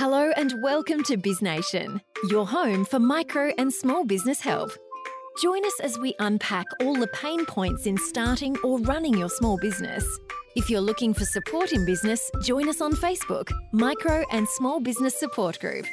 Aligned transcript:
Hello 0.00 0.32
and 0.38 0.54
welcome 0.62 1.02
to 1.02 1.18
BizNation, 1.18 2.00
your 2.30 2.46
home 2.46 2.86
for 2.86 2.98
micro 2.98 3.52
and 3.58 3.70
small 3.70 4.02
business 4.02 4.40
help. 4.40 4.70
Join 5.42 5.62
us 5.62 5.78
as 5.82 5.98
we 5.98 6.14
unpack 6.20 6.64
all 6.80 6.94
the 6.94 7.06
pain 7.08 7.44
points 7.44 7.84
in 7.84 7.98
starting 7.98 8.56
or 8.64 8.78
running 8.78 9.18
your 9.18 9.28
small 9.28 9.58
business. 9.58 10.02
If 10.56 10.70
you're 10.70 10.80
looking 10.80 11.12
for 11.12 11.26
support 11.26 11.74
in 11.74 11.84
business, 11.84 12.30
join 12.42 12.70
us 12.70 12.80
on 12.80 12.94
Facebook, 12.94 13.50
Micro 13.72 14.24
and 14.32 14.48
Small 14.48 14.80
Business 14.80 15.20
Support 15.20 15.60
Group. 15.60 15.84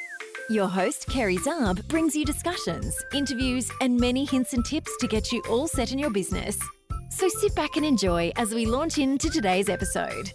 Your 0.48 0.68
host, 0.68 1.06
Kerry 1.10 1.36
Zarb, 1.36 1.86
brings 1.88 2.16
you 2.16 2.24
discussions, 2.24 2.96
interviews, 3.12 3.70
and 3.82 4.00
many 4.00 4.24
hints 4.24 4.54
and 4.54 4.64
tips 4.64 4.96
to 5.00 5.06
get 5.06 5.32
you 5.32 5.42
all 5.50 5.68
set 5.68 5.92
in 5.92 5.98
your 5.98 6.08
business. 6.08 6.58
So 7.10 7.28
sit 7.28 7.54
back 7.54 7.76
and 7.76 7.84
enjoy 7.84 8.32
as 8.36 8.54
we 8.54 8.64
launch 8.64 8.96
into 8.96 9.28
today's 9.28 9.68
episode. 9.68 10.32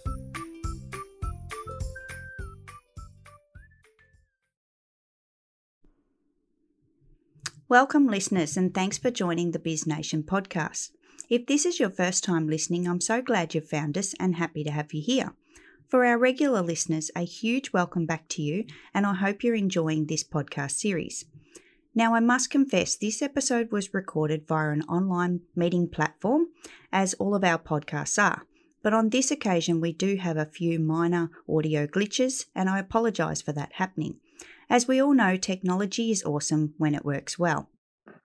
Welcome, 7.74 8.06
listeners, 8.06 8.56
and 8.56 8.72
thanks 8.72 8.98
for 8.98 9.10
joining 9.10 9.50
the 9.50 9.58
Biz 9.58 9.84
Nation 9.84 10.22
podcast. 10.22 10.90
If 11.28 11.46
this 11.46 11.66
is 11.66 11.80
your 11.80 11.90
first 11.90 12.22
time 12.22 12.46
listening, 12.46 12.86
I'm 12.86 13.00
so 13.00 13.20
glad 13.20 13.52
you've 13.52 13.68
found 13.68 13.98
us 13.98 14.14
and 14.20 14.36
happy 14.36 14.62
to 14.62 14.70
have 14.70 14.94
you 14.94 15.02
here. 15.02 15.34
For 15.88 16.04
our 16.04 16.16
regular 16.16 16.62
listeners, 16.62 17.10
a 17.16 17.22
huge 17.22 17.72
welcome 17.72 18.06
back 18.06 18.28
to 18.28 18.42
you, 18.42 18.64
and 18.94 19.04
I 19.04 19.14
hope 19.14 19.42
you're 19.42 19.56
enjoying 19.56 20.06
this 20.06 20.22
podcast 20.22 20.70
series. 20.76 21.24
Now, 21.96 22.14
I 22.14 22.20
must 22.20 22.48
confess, 22.48 22.94
this 22.94 23.20
episode 23.20 23.72
was 23.72 23.92
recorded 23.92 24.46
via 24.46 24.70
an 24.70 24.82
online 24.82 25.40
meeting 25.56 25.88
platform, 25.88 26.50
as 26.92 27.14
all 27.14 27.34
of 27.34 27.42
our 27.42 27.58
podcasts 27.58 28.22
are. 28.22 28.46
But 28.84 28.94
on 28.94 29.08
this 29.08 29.32
occasion, 29.32 29.80
we 29.80 29.92
do 29.92 30.14
have 30.14 30.36
a 30.36 30.46
few 30.46 30.78
minor 30.78 31.28
audio 31.48 31.88
glitches, 31.88 32.46
and 32.54 32.70
I 32.70 32.78
apologise 32.78 33.42
for 33.42 33.50
that 33.50 33.72
happening. 33.72 34.20
As 34.70 34.88
we 34.88 35.00
all 35.00 35.14
know, 35.14 35.36
technology 35.36 36.10
is 36.10 36.24
awesome 36.24 36.74
when 36.78 36.94
it 36.94 37.04
works 37.04 37.38
well. 37.38 37.68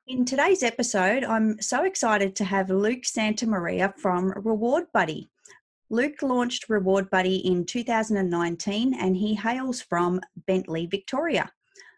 In 0.08 0.26
today's 0.26 0.64
episode, 0.64 1.24
I'm 1.24 1.62
so 1.62 1.84
excited 1.84 2.36
to 2.38 2.46
have 2.46 2.70
Luke 2.70 3.04
Santamaria 3.04 3.94
from 3.98 4.32
Reward 4.32 4.86
Buddy. 4.94 5.30
Luke 5.90 6.22
launched 6.22 6.70
Reward 6.70 7.10
Buddy 7.10 7.38
in 7.38 7.66
2019 7.66 8.94
and 8.94 9.18
he 9.18 9.36
hails 9.36 9.82
from 9.82 10.22
Bentleigh, 10.48 10.88
Victoria. 10.90 11.52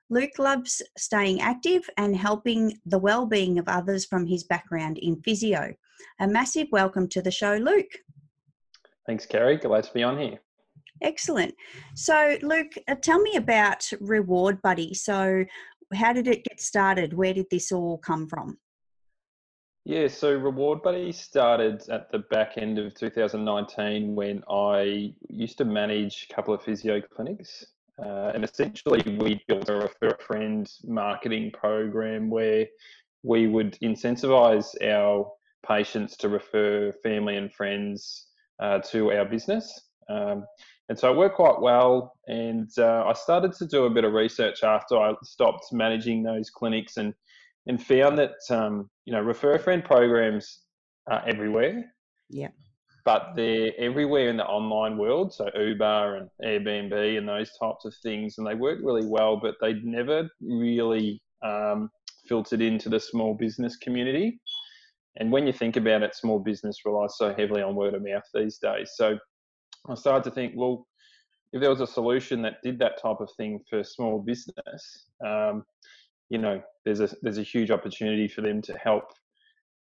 Luke 0.10 0.40
loves 0.40 0.82
staying 0.98 1.40
active 1.40 1.90
and 1.98 2.16
helping 2.16 2.80
the 2.86 3.00
well-being 3.00 3.60
of 3.60 3.68
others 3.68 4.06
from 4.06 4.26
his 4.26 4.44
background 4.44 4.98
in 4.98 5.22
physio. 5.22 5.74
A 6.20 6.28
massive 6.28 6.68
welcome 6.72 7.08
to 7.10 7.22
the 7.22 7.32
show, 7.32 7.56
Luke. 7.56 7.92
Thanks, 9.06 9.26
Kerry. 9.26 9.58
Glad 9.58 9.86
to 9.86 9.94
be 9.94 10.04
on 10.04 10.20
here. 10.20 10.40
Excellent. 11.02 11.54
So, 11.96 12.38
Luke, 12.42 12.74
uh, 12.88 12.96
tell 12.96 13.20
me 13.22 13.36
about 13.36 13.90
Reward 14.00 14.62
Buddy. 14.62 14.94
So, 14.94 15.46
how 15.94 16.14
did 16.14 16.28
it 16.28 16.44
get 16.44 16.62
started? 16.62 17.14
Where 17.14 17.34
did 17.34 17.48
this 17.50 17.72
all 17.72 17.98
come 17.98 18.28
from? 18.28 18.58
Yeah, 19.84 20.08
so 20.08 20.36
Reward 20.36 20.84
Buddy 20.84 21.12
started 21.12 21.90
at 21.90 22.12
the 22.12 22.20
back 22.20 22.54
end 22.58 22.78
of 22.78 22.94
2019 22.94 24.16
when 24.16 24.44
I 24.48 25.14
used 25.28 25.58
to 25.58 25.66
manage 25.66 26.28
a 26.30 26.34
couple 26.34 26.54
of 26.54 26.62
physio 26.62 27.02
clinics. 27.02 27.66
Uh, 27.98 28.32
and 28.34 28.44
essentially, 28.44 29.02
we 29.20 29.44
built 29.48 29.70
a 29.70 29.76
refer 29.76 30.10
a 30.10 30.24
friend 30.24 30.72
marketing 30.86 31.52
program 31.52 32.30
where 32.30 32.68
we 33.24 33.48
would 33.48 33.78
incentivize 33.82 34.70
our 34.84 35.32
patients 35.68 36.16
to 36.18 36.30
refer 36.30 36.94
family 37.04 37.38
and 37.38 37.52
friends 37.52 38.28
uh, 38.60 38.80
to 38.80 39.12
our 39.12 39.26
business. 39.26 39.90
Um, 40.10 40.46
and 40.92 41.00
so 41.00 41.10
it 41.10 41.16
worked 41.16 41.38
quite 41.38 41.62
well. 41.62 42.18
And 42.28 42.70
uh, 42.78 43.06
I 43.08 43.14
started 43.14 43.54
to 43.54 43.66
do 43.66 43.86
a 43.86 43.90
bit 43.90 44.04
of 44.04 44.12
research 44.12 44.62
after 44.62 44.98
I 44.98 45.14
stopped 45.24 45.68
managing 45.72 46.22
those 46.22 46.50
clinics 46.50 46.98
and 46.98 47.14
and 47.66 47.82
found 47.82 48.18
that 48.18 48.34
um, 48.50 48.90
you 49.06 49.14
know 49.14 49.22
refer 49.22 49.54
a 49.54 49.60
friend 49.60 49.86
programs 49.86 50.64
are 51.10 51.26
everywhere. 51.26 51.86
Yeah. 52.30 52.50
But 53.06 53.36
they're 53.38 53.72
everywhere 53.80 54.28
in 54.28 54.36
the 54.36 54.44
online 54.44 54.98
world, 54.98 55.34
so 55.34 55.50
Uber 55.58 56.18
and 56.18 56.30
Airbnb 56.44 57.18
and 57.18 57.26
those 57.26 57.52
types 57.58 57.86
of 57.86 57.96
things, 58.04 58.38
and 58.38 58.46
they 58.46 58.56
work 58.56 58.80
really 58.84 59.08
well, 59.08 59.40
but 59.42 59.56
they'd 59.62 59.86
never 59.86 60.30
really 60.42 61.22
um, 61.42 61.90
filtered 62.28 62.62
into 62.62 62.90
the 62.90 63.00
small 63.00 63.34
business 63.34 63.78
community. 63.78 64.42
And 65.16 65.32
when 65.32 65.48
you 65.48 65.54
think 65.54 65.78
about 65.78 66.04
it, 66.04 66.16
small 66.16 66.40
business 66.40 66.80
relies 66.84 67.18
so 67.18 67.34
heavily 67.34 67.62
on 67.62 67.76
word 67.76 67.94
of 67.94 68.04
mouth 68.04 68.24
these 68.34 68.58
days. 68.58 68.92
So 68.96 69.18
I 69.90 69.96
started 69.96 70.24
to 70.26 70.32
think, 70.32 70.54
well, 70.56 70.88
if 71.54 71.62
there 71.62 71.70
was 71.70 71.82
a 71.82 71.88
solution 71.88 72.42
that 72.44 72.62
did 72.64 72.80
that 72.80 73.02
type 73.02 73.20
of 73.20 73.30
thing 73.36 73.60
for 73.70 73.84
small 73.84 74.20
business, 74.20 75.08
um, 75.26 75.64
you 76.30 76.38
know, 76.38 76.62
there's 76.86 77.02
a 77.02 77.10
there's 77.22 77.38
a 77.38 77.44
huge 77.44 77.72
opportunity 77.72 78.28
for 78.28 78.42
them 78.42 78.62
to 78.62 78.74
help 78.78 79.04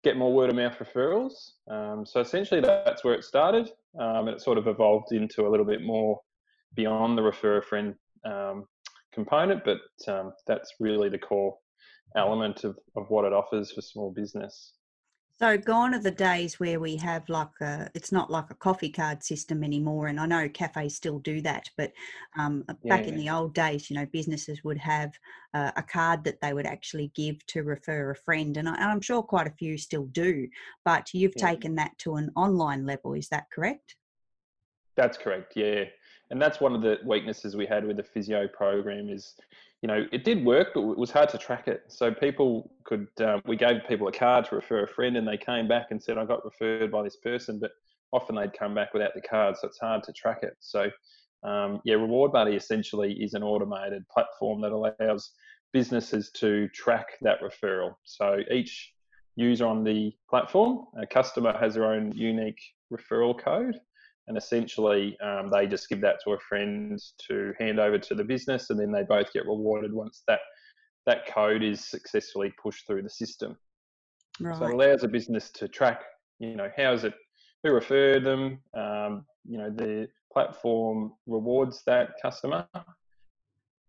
get 0.03 0.19
more 0.19 0.35
word 0.35 0.51
of 0.51 0.57
mouth 0.57 0.77
referrals. 0.79 1.33
Um, 1.71 2.05
so 2.05 2.21
essentially, 2.21 2.61
that's 2.61 3.03
where 3.03 3.15
it 3.15 3.25
started, 3.25 3.71
um, 3.99 4.29
and 4.29 4.37
it 4.37 4.43
sort 4.43 4.59
of 4.59 4.69
evolved 4.69 5.13
into 5.13 5.47
a 5.47 5.51
little 5.51 5.65
bit 5.65 5.83
more 5.83 6.21
beyond 6.75 7.17
the 7.17 7.23
refer 7.23 7.59
a 7.59 7.63
friend 7.63 7.95
um, 8.27 8.67
component, 9.13 9.65
but 9.65 9.79
um, 10.09 10.33
that's 10.47 10.75
really 10.81 11.09
the 11.09 11.19
core 11.19 11.57
element 12.17 12.65
of, 12.65 12.79
of 12.97 13.07
what 13.09 13.25
it 13.25 13.33
offers 13.33 13.73
for 13.73 13.81
small 13.81 14.13
business. 14.13 14.75
So 15.41 15.59
gone 15.59 15.95
are 15.95 16.01
the 16.01 16.13
days 16.13 16.61
where 16.61 16.79
we 16.79 16.97
have 16.97 17.29
like 17.29 17.61
a, 17.61 17.91
it's 17.93 18.13
not 18.13 18.31
like 18.31 18.51
a 18.51 18.55
coffee 18.55 18.91
card 18.91 19.25
system 19.25 19.65
anymore. 19.65 20.07
And 20.07 20.21
I 20.21 20.27
know 20.27 20.49
cafes 20.49 20.95
still 20.95 21.19
do 21.19 21.41
that, 21.41 21.69
but 21.77 21.93
um, 22.39 22.65
yeah. 22.69 22.97
back 22.97 23.09
in 23.09 23.17
the 23.17 23.31
old 23.31 23.53
days, 23.53 23.91
you 23.91 23.97
know, 23.97 24.07
businesses 24.07 24.63
would 24.63 24.79
have 24.79 25.13
uh, 25.53 25.73
a 25.77 25.83
card 25.83 26.23
that 26.25 26.41
they 26.41 26.55
would 26.55 26.67
actually 26.67 27.11
give 27.17 27.45
to 27.49 27.65
refer 27.65 28.13
a 28.13 28.17
friend. 28.17 28.57
And, 28.57 28.69
I, 28.69 28.93
am 28.93 29.01
sure 29.01 29.25
quite 29.25 29.49
a 29.49 29.55
few 29.59 29.77
still 29.77 30.07
do, 30.07 30.47
but 30.85 31.13
you've 31.13 31.35
yeah. 31.37 31.49
taken 31.49 31.75
that 31.77 31.99
to 31.99 32.15
an 32.15 32.31
online 32.37 32.87
level. 32.87 33.15
Is 33.15 33.29
that 33.31 33.51
correct? 33.53 33.97
That's 34.97 35.19
correct. 35.19 35.55
Yeah. 35.57 35.85
And 36.31 36.41
that's 36.41 36.61
one 36.61 36.77
of 36.77 36.83
the 36.83 36.99
weaknesses 37.05 37.57
we 37.57 37.67
had 37.67 37.85
with 37.85 37.97
the 37.97 38.05
physio 38.05 38.47
program 38.47 39.09
is 39.09 39.35
you 39.85 39.89
know, 39.89 40.07
it 40.13 40.25
did 40.25 40.43
work, 40.47 40.69
but 40.73 40.81
it 40.81 40.97
was 40.97 41.11
hard 41.11 41.29
to 41.29 41.37
track 41.37 41.69
it. 41.69 41.83
So 41.89 42.11
people 42.11 42.73
could, 42.85 43.07
um, 43.21 43.43
we 43.45 43.55
gave 43.55 43.83
people 43.87 44.09
a 44.09 44.13
card 44.13 44.47
to 44.47 44.55
refer 44.55 44.85
a 44.85 44.89
friend, 44.89 45.15
and 45.19 45.29
they 45.29 45.37
came 45.37 45.69
back 45.69 45.89
and 45.91 46.03
said, 46.03 46.17
"I 46.17 46.25
got 46.25 46.43
referred 46.43 46.91
by 46.91 47.03
this 47.03 47.17
person," 47.17 47.59
but 47.61 47.71
often 48.11 48.35
they'd 48.35 48.55
come 48.55 48.75
back 48.75 48.95
without 48.95 49.13
the 49.13 49.21
card, 49.21 49.59
so 49.59 49.69
it's 49.69 49.79
hard 49.79 50.03
to 50.05 50.13
track 50.15 50.39
it. 50.43 50.55
So, 50.61 50.91
um, 51.43 51.83
yeah, 51.85 51.97
Reward 51.97 52.33
Buddy 52.33 52.57
essentially 52.57 53.13
is 53.23 53.35
an 53.35 53.43
automated 53.43 54.09
platform 54.09 54.63
that 54.63 54.73
allows 54.73 55.35
businesses 55.75 56.31
to 56.37 56.67
track 56.69 57.09
that 57.21 57.43
referral. 57.43 57.95
So 58.05 58.39
each 58.51 58.91
user 59.37 59.67
on 59.67 59.85
the 59.85 60.17
platform, 60.31 60.87
a 60.97 61.07
customer 61.07 61.59
has 61.59 61.75
their 61.75 61.85
own 61.85 62.11
unique 62.13 62.63
referral 62.91 63.39
code, 63.39 63.79
and 64.29 64.37
essentially 64.37 65.17
um, 65.21 65.51
they 65.51 65.67
just 65.67 65.89
give 65.89 66.01
that 66.01 66.17
to 66.25 66.33
a 66.33 66.39
friend 66.39 67.01
to 67.29 67.53
hand 67.59 67.79
over 67.79 67.99
to 67.99 68.15
the 68.15 68.25
business 68.25 68.71
and 68.71 68.79
then 68.79 68.91
they 68.91 69.03
both 69.03 69.33
get 69.33 69.47
rewarded 69.47 69.93
once 69.93 70.23
that 70.27 70.41
that 71.07 71.27
code 71.27 71.63
is 71.63 71.85
successfully 71.85 72.53
pushed 72.63 72.87
through 72.87 73.03
the 73.03 73.11
system. 73.11 73.57
Right. 74.41 74.57
so 74.57 74.65
it 74.65 74.75
allows 74.75 75.05
a 75.05 75.09
business 75.09 75.51
to 75.53 75.69
track 75.69 76.03
you 76.41 76.57
know 76.57 76.69
how 76.77 76.93
is 76.93 77.05
it 77.05 77.15
who 77.63 77.73
referred 77.73 78.25
them 78.25 78.59
um, 78.77 79.25
you 79.49 79.59
know 79.59 79.71
the 79.71 80.09
platform 80.33 81.13
rewards 81.27 81.83
that 81.87 82.15
customer 82.21 82.67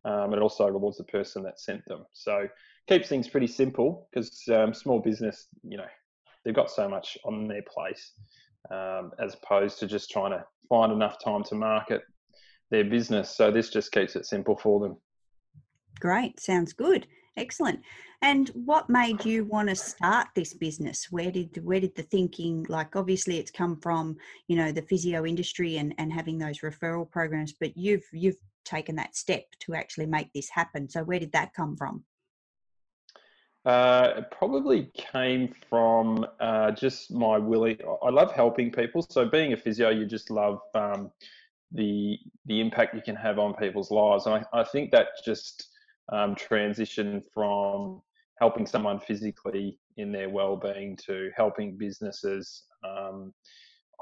um, 0.05 0.33
it 0.33 0.39
also 0.39 0.67
rewards 0.67 0.97
the 0.97 1.03
person 1.03 1.43
that 1.43 1.59
sent 1.59 1.83
them. 1.85 2.05
So 2.13 2.47
keeps 2.87 3.09
things 3.09 3.27
pretty 3.27 3.47
simple 3.47 4.07
because 4.13 4.41
um, 4.53 4.73
small 4.73 4.99
business 4.99 5.47
you 5.67 5.77
know 5.77 5.87
they've 6.43 6.53
got 6.53 6.69
so 6.69 6.87
much 6.87 7.17
on 7.25 7.47
their 7.47 7.63
place 7.63 8.11
um, 8.71 9.11
as 9.19 9.35
opposed 9.35 9.79
to 9.79 9.87
just 9.87 10.09
trying 10.09 10.31
to 10.31 10.43
find 10.69 10.91
enough 10.91 11.17
time 11.23 11.43
to 11.43 11.55
market 11.55 12.01
their 12.71 12.83
business. 12.83 13.35
So 13.35 13.51
this 13.51 13.69
just 13.69 13.91
keeps 13.91 14.15
it 14.15 14.25
simple 14.25 14.57
for 14.57 14.79
them. 14.79 14.97
Great, 15.99 16.39
sounds 16.39 16.73
good. 16.73 17.07
Excellent. 17.37 17.81
And 18.21 18.49
what 18.49 18.89
made 18.89 19.25
you 19.25 19.43
want 19.45 19.69
to 19.69 19.75
start 19.75 20.27
this 20.35 20.53
business? 20.53 21.07
Where 21.11 21.31
did 21.31 21.59
where 21.63 21.81
did 21.81 21.95
the 21.95 22.03
thinking 22.03 22.65
like 22.69 22.95
obviously 22.95 23.37
it's 23.37 23.51
come 23.51 23.79
from, 23.81 24.15
you 24.47 24.55
know, 24.55 24.71
the 24.71 24.81
physio 24.83 25.25
industry 25.25 25.77
and, 25.77 25.93
and 25.97 26.11
having 26.13 26.37
those 26.37 26.61
referral 26.61 27.09
programs, 27.09 27.53
but 27.59 27.75
you've 27.75 28.05
you've 28.13 28.37
taken 28.63 28.95
that 28.95 29.15
step 29.15 29.43
to 29.59 29.75
actually 29.75 30.05
make 30.05 30.31
this 30.33 30.49
happen. 30.49 30.89
So 30.89 31.03
where 31.03 31.19
did 31.19 31.33
that 31.33 31.53
come 31.53 31.75
from? 31.75 32.03
Uh, 33.65 34.13
it 34.17 34.29
probably 34.29 34.91
came 34.93 35.51
from 35.69 36.23
uh, 36.39 36.69
just 36.71 37.11
my 37.11 37.37
willing. 37.37 37.77
I 38.03 38.09
love 38.11 38.31
helping 38.31 38.71
people. 38.71 39.01
So 39.09 39.27
being 39.27 39.53
a 39.53 39.57
physio, 39.57 39.89
you 39.89 40.05
just 40.05 40.29
love 40.29 40.59
um, 40.75 41.11
the 41.71 42.17
the 42.45 42.61
impact 42.61 42.93
you 42.93 43.01
can 43.01 43.15
have 43.15 43.39
on 43.39 43.55
people's 43.55 43.89
lives, 43.89 44.27
and 44.27 44.35
I, 44.35 44.61
I 44.61 44.63
think 44.63 44.91
that 44.91 45.07
just 45.25 45.67
um, 46.11 46.35
transition 46.35 47.23
from 47.33 48.01
helping 48.39 48.67
someone 48.67 48.99
physically 48.99 49.79
in 49.97 50.11
their 50.11 50.29
well-being 50.29 50.97
to 51.07 51.31
helping 51.35 51.77
businesses, 51.77 52.65
um, 52.83 53.33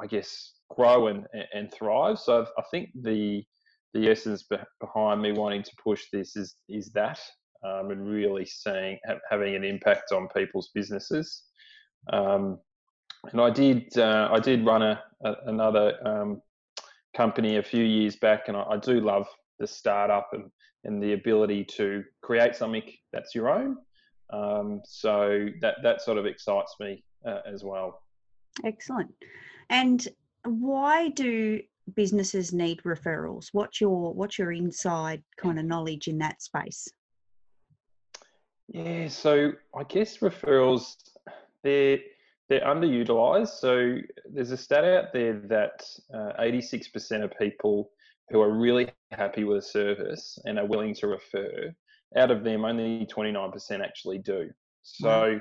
I 0.01 0.07
guess, 0.07 0.55
grow 0.69 1.07
and 1.07 1.25
and 1.53 1.71
thrive. 1.71 2.19
So 2.19 2.45
I 2.57 2.63
think 2.69 2.89
the 3.01 3.43
the 3.93 4.09
essence 4.09 4.43
behind 4.81 5.21
me 5.21 5.31
wanting 5.31 5.63
to 5.63 5.71
push 5.81 6.03
this 6.11 6.35
is 6.35 6.55
is 6.67 6.91
that 6.91 7.19
um, 7.63 7.91
and 7.91 8.07
really 8.07 8.45
seeing 8.45 8.97
ha- 9.07 9.19
having 9.29 9.55
an 9.55 9.63
impact 9.63 10.11
on 10.11 10.27
people's 10.35 10.71
businesses. 10.73 11.43
Um, 12.11 12.59
and 13.31 13.39
I 13.39 13.49
did 13.49 13.97
uh, 13.97 14.29
I 14.31 14.39
did 14.39 14.65
run 14.65 14.81
a, 14.81 15.01
a 15.23 15.35
another 15.47 15.95
um, 16.05 16.41
company 17.15 17.57
a 17.57 17.63
few 17.63 17.83
years 17.83 18.17
back, 18.17 18.47
and 18.47 18.57
I, 18.57 18.63
I, 18.71 18.77
do 18.77 18.99
love 18.99 19.27
the 19.59 19.67
startup 19.67 20.29
and 20.33 20.51
and 20.83 21.01
the 21.01 21.13
ability 21.13 21.63
to 21.77 22.03
create 22.21 22.55
something 22.55 22.83
that's 23.13 23.33
your 23.33 23.49
own. 23.49 23.77
Um, 24.31 24.81
so 24.83 25.47
that 25.61 25.75
that 25.83 26.01
sort 26.01 26.17
of 26.17 26.25
excites 26.25 26.75
me 26.79 27.03
uh, 27.25 27.39
as 27.45 27.63
well. 27.63 28.01
Excellent. 28.65 29.11
And 29.69 30.05
why 30.43 31.09
do 31.09 31.61
businesses 31.95 32.53
need 32.53 32.81
referrals? 32.83 33.47
What's 33.53 33.79
your 33.79 34.13
what's 34.13 34.37
your 34.37 34.51
inside 34.51 35.23
kind 35.37 35.59
of 35.59 35.65
knowledge 35.65 36.07
in 36.07 36.17
that 36.19 36.41
space? 36.41 36.89
Yeah, 38.67 39.07
so 39.07 39.51
I 39.75 39.83
guess 39.83 40.17
referrals 40.17 40.95
they're 41.63 41.99
they're 42.49 42.61
underutilized. 42.61 43.59
So 43.59 43.97
there's 44.29 44.51
a 44.51 44.57
stat 44.57 44.83
out 44.83 45.13
there 45.13 45.33
that 45.47 45.83
uh, 46.13 46.33
86% 46.39 47.23
of 47.23 47.31
people 47.39 47.89
who 48.29 48.41
are 48.41 48.51
really 48.51 48.89
happy 49.11 49.43
with 49.43 49.59
a 49.59 49.61
service 49.61 50.37
and 50.45 50.59
are 50.59 50.65
willing 50.65 50.93
to 50.95 51.07
refer, 51.07 51.73
out 52.17 52.31
of 52.31 52.43
them, 52.43 52.65
only 52.65 53.05
29% 53.05 53.81
actually 53.81 54.17
do. 54.17 54.49
So, 54.81 55.39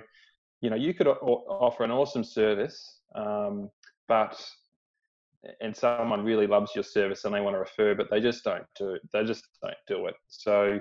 you 0.60 0.70
know, 0.70 0.76
you 0.76 0.94
could 0.94 1.08
offer 1.08 1.82
an 1.82 1.90
awesome 1.90 2.24
service, 2.24 3.00
um, 3.14 3.68
but 4.08 4.40
and 5.60 5.76
someone 5.76 6.24
really 6.24 6.46
loves 6.46 6.70
your 6.74 6.84
service 6.84 7.24
and 7.24 7.34
they 7.34 7.40
want 7.40 7.54
to 7.54 7.58
refer, 7.58 7.96
but 7.96 8.08
they 8.10 8.20
just 8.20 8.44
don't 8.44 8.64
do 8.78 8.90
it. 8.90 9.02
They 9.12 9.24
just 9.24 9.44
don't 9.60 9.74
do 9.88 10.06
it. 10.06 10.14
So 10.28 10.80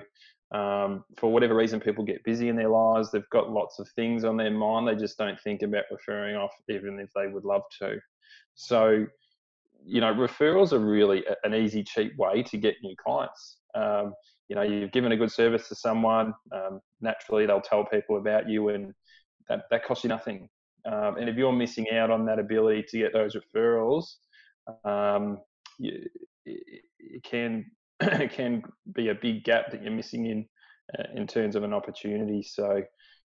um, 0.52 1.04
for 1.16 1.32
whatever 1.32 1.54
reason, 1.54 1.80
people 1.80 2.04
get 2.04 2.24
busy 2.24 2.48
in 2.48 2.56
their 2.56 2.68
lives. 2.68 3.10
They've 3.10 3.28
got 3.30 3.50
lots 3.50 3.78
of 3.78 3.88
things 3.96 4.24
on 4.24 4.36
their 4.36 4.50
mind. 4.50 4.86
They 4.86 4.94
just 4.94 5.16
don't 5.16 5.40
think 5.40 5.62
about 5.62 5.84
referring 5.90 6.36
off, 6.36 6.52
even 6.68 6.98
if 6.98 7.10
they 7.14 7.26
would 7.26 7.44
love 7.44 7.62
to. 7.80 7.98
So, 8.54 9.06
you 9.84 10.00
know, 10.00 10.12
referrals 10.12 10.72
are 10.72 10.78
really 10.78 11.24
an 11.44 11.54
easy, 11.54 11.82
cheap 11.82 12.16
way 12.18 12.42
to 12.42 12.58
get 12.58 12.76
new 12.82 12.94
clients. 13.02 13.58
Um, 13.74 14.12
you 14.48 14.56
know, 14.56 14.62
you've 14.62 14.92
given 14.92 15.12
a 15.12 15.16
good 15.16 15.32
service 15.32 15.68
to 15.68 15.74
someone. 15.74 16.34
Um, 16.52 16.80
naturally, 17.00 17.46
they'll 17.46 17.62
tell 17.62 17.86
people 17.86 18.18
about 18.18 18.46
you, 18.46 18.68
and 18.68 18.92
that 19.48 19.62
that 19.70 19.86
costs 19.86 20.04
you 20.04 20.08
nothing. 20.08 20.50
Um, 20.84 21.16
and 21.16 21.30
if 21.30 21.36
you're 21.36 21.52
missing 21.52 21.90
out 21.90 22.10
on 22.10 22.26
that 22.26 22.38
ability 22.38 22.84
to 22.90 22.98
get 22.98 23.14
those 23.14 23.34
referrals, 23.34 24.16
um, 24.84 25.38
you, 25.78 26.06
it 26.44 26.82
it 26.98 27.22
can 27.22 27.64
be 28.94 29.08
a 29.08 29.14
big 29.14 29.44
gap 29.44 29.70
that 29.70 29.82
you're 29.82 29.92
missing 29.92 30.26
in 30.26 30.46
uh, 30.98 31.04
in 31.14 31.26
terms 31.26 31.56
of 31.56 31.62
an 31.62 31.72
opportunity. 31.72 32.42
So, 32.42 32.82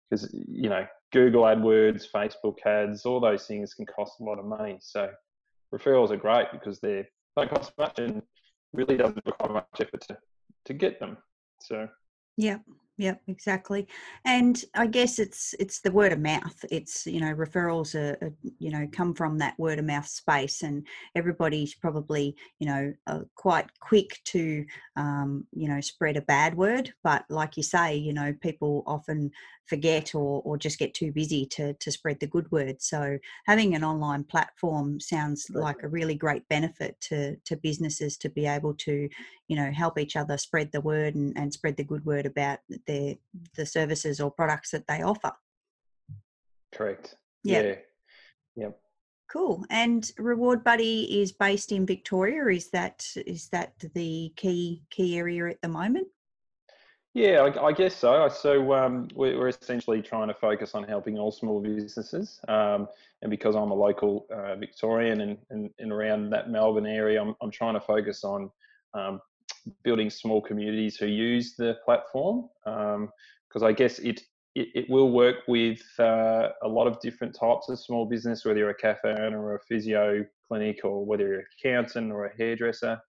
because 0.09 0.33
you 0.33 0.69
know, 0.69 0.85
Google 1.11 1.43
AdWords, 1.43 2.05
Facebook 2.13 2.57
ads, 2.65 3.05
all 3.05 3.19
those 3.19 3.45
things 3.45 3.73
can 3.73 3.85
cost 3.85 4.19
a 4.19 4.23
lot 4.23 4.39
of 4.39 4.45
money. 4.45 4.77
So, 4.79 5.09
referrals 5.73 6.11
are 6.11 6.17
great 6.17 6.47
because 6.51 6.79
they 6.79 7.05
don't 7.35 7.49
cost 7.49 7.73
much 7.77 7.99
and 7.99 8.21
really 8.73 8.97
doesn't 8.97 9.25
require 9.25 9.53
much 9.53 9.65
effort 9.79 10.01
to 10.07 10.17
to 10.65 10.73
get 10.73 10.99
them. 10.99 11.17
So, 11.61 11.87
yeah, 12.37 12.57
Yep, 12.99 13.21
exactly. 13.27 13.87
And 14.25 14.63
I 14.73 14.87
guess 14.87 15.19
it's 15.19 15.53
it's 15.59 15.81
the 15.81 15.91
word 15.91 16.11
of 16.13 16.19
mouth. 16.19 16.65
It's 16.71 17.05
you 17.05 17.19
know 17.21 17.31
referrals 17.33 17.93
are, 17.93 18.17
are 18.25 18.33
you 18.57 18.71
know 18.71 18.87
come 18.91 19.13
from 19.13 19.37
that 19.37 19.57
word 19.59 19.77
of 19.77 19.85
mouth 19.85 20.07
space, 20.07 20.63
and 20.63 20.85
everybody's 21.15 21.75
probably 21.75 22.35
you 22.59 22.67
know 22.67 22.93
uh, 23.05 23.19
quite 23.35 23.67
quick 23.79 24.19
to 24.25 24.65
um, 24.95 25.45
you 25.53 25.67
know 25.69 25.79
spread 25.79 26.17
a 26.17 26.21
bad 26.21 26.57
word. 26.57 26.91
But 27.03 27.23
like 27.29 27.55
you 27.55 27.61
say, 27.61 27.95
you 27.95 28.13
know 28.13 28.33
people 28.41 28.83
often 28.87 29.29
forget 29.67 30.15
or, 30.15 30.41
or 30.43 30.57
just 30.57 30.79
get 30.79 30.93
too 30.93 31.11
busy 31.11 31.45
to, 31.45 31.73
to 31.73 31.91
spread 31.91 32.19
the 32.19 32.27
good 32.27 32.49
word. 32.51 32.81
So 32.81 33.17
having 33.45 33.75
an 33.75 33.83
online 33.83 34.23
platform 34.23 34.99
sounds 34.99 35.47
like 35.53 35.83
a 35.83 35.87
really 35.87 36.15
great 36.15 36.47
benefit 36.47 36.99
to, 37.01 37.35
to 37.45 37.57
businesses 37.57 38.17
to 38.19 38.29
be 38.29 38.45
able 38.45 38.73
to, 38.75 39.09
you 39.47 39.55
know, 39.55 39.71
help 39.71 39.99
each 39.99 40.15
other 40.15 40.37
spread 40.37 40.71
the 40.71 40.81
word 40.81 41.15
and, 41.15 41.37
and 41.37 41.53
spread 41.53 41.77
the 41.77 41.83
good 41.83 42.05
word 42.05 42.25
about 42.25 42.59
their 42.87 43.15
the 43.55 43.65
services 43.65 44.19
or 44.19 44.31
products 44.31 44.71
that 44.71 44.87
they 44.87 45.01
offer. 45.01 45.31
Correct. 46.73 47.15
Yeah. 47.43 47.61
yeah. 47.61 47.75
Yep. 48.55 48.79
Cool. 49.31 49.65
And 49.69 50.09
Reward 50.17 50.63
Buddy 50.63 51.21
is 51.21 51.31
based 51.33 51.71
in 51.71 51.85
Victoria. 51.85 52.45
Is 52.45 52.69
that 52.71 53.05
is 53.15 53.49
that 53.49 53.73
the 53.93 54.31
key 54.35 54.83
key 54.89 55.17
area 55.17 55.49
at 55.49 55.61
the 55.61 55.67
moment? 55.67 56.07
Yeah, 57.13 57.41
I, 57.41 57.65
I 57.65 57.71
guess 57.71 57.95
so. 57.95 58.29
So 58.29 58.73
um, 58.73 59.07
we're, 59.15 59.47
essentially 59.47 60.03
trying 60.03 60.27
to 60.27 60.35
focus 60.35 60.75
on 60.75 60.83
helping 60.83 61.17
all 61.17 61.31
small 61.31 61.59
businesses. 61.59 62.39
Um, 62.47 62.87
and 63.23 63.31
because 63.31 63.55
I'm 63.55 63.71
a 63.71 63.73
local 63.73 64.27
uh, 64.31 64.55
Victorian 64.55 65.21
and, 65.21 65.37
and, 65.49 65.71
and, 65.79 65.91
around 65.91 66.29
that 66.29 66.51
Melbourne 66.51 66.85
area, 66.85 67.19
I'm, 67.19 67.33
I'm 67.41 67.49
trying 67.49 67.73
to 67.73 67.79
focus 67.79 68.23
on 68.23 68.51
um, 68.93 69.19
building 69.83 70.09
small 70.09 70.41
communities 70.41 70.97
who 70.97 71.07
use 71.07 71.55
the 71.55 71.75
platform. 71.85 72.49
Because 72.65 73.63
um, 73.63 73.63
I 73.63 73.71
guess 73.71 73.99
it, 73.99 74.21
it, 74.55 74.67
it, 74.75 74.89
will 74.89 75.11
work 75.11 75.37
with 75.47 75.81
uh, 75.99 76.49
a 76.63 76.67
lot 76.67 76.87
of 76.87 76.99
different 76.99 77.35
types 77.35 77.69
of 77.69 77.79
small 77.79 78.05
business, 78.05 78.45
whether 78.45 78.59
you're 78.59 78.69
a 78.69 78.75
cafe 78.75 79.15
owner 79.19 79.41
or 79.41 79.55
a 79.55 79.59
physio 79.61 80.25
clinic, 80.47 80.81
or 80.83 81.05
whether 81.05 81.27
you're 81.27 81.39
an 81.39 81.45
accountant 81.59 82.11
or 82.11 82.25
a 82.25 82.35
hairdresser, 82.37 82.99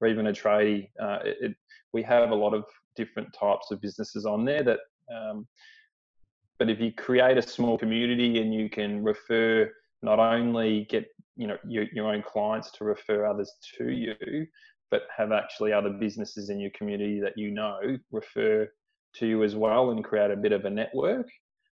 or 0.00 0.08
even 0.08 0.28
a 0.28 0.32
tradie. 0.32 0.88
Uh, 1.00 1.18
it, 1.22 1.54
we 1.92 2.02
have 2.02 2.30
a 2.30 2.34
lot 2.34 2.54
of 2.54 2.64
different 2.96 3.32
types 3.32 3.70
of 3.70 3.80
businesses 3.80 4.26
on 4.26 4.44
there 4.44 4.62
that 4.62 4.80
um, 5.14 5.46
but 6.58 6.70
if 6.70 6.80
you 6.80 6.92
create 6.92 7.36
a 7.36 7.42
small 7.42 7.78
community 7.78 8.40
and 8.40 8.52
you 8.54 8.68
can 8.68 9.04
refer 9.04 9.70
not 10.02 10.18
only 10.18 10.86
get 10.90 11.06
you 11.36 11.46
know 11.46 11.56
your, 11.66 11.84
your 11.92 12.12
own 12.12 12.22
clients 12.22 12.70
to 12.72 12.84
refer 12.84 13.26
others 13.26 13.52
to 13.76 13.90
you 13.90 14.46
but 14.90 15.02
have 15.16 15.32
actually 15.32 15.72
other 15.72 15.90
businesses 15.90 16.50
in 16.50 16.60
your 16.60 16.70
community 16.70 17.20
that 17.20 17.36
you 17.36 17.50
know 17.50 17.78
refer 18.10 18.68
to 19.14 19.26
you 19.26 19.42
as 19.42 19.54
well 19.54 19.90
and 19.90 20.04
create 20.04 20.30
a 20.30 20.36
bit 20.36 20.52
of 20.52 20.64
a 20.64 20.70
network 20.70 21.28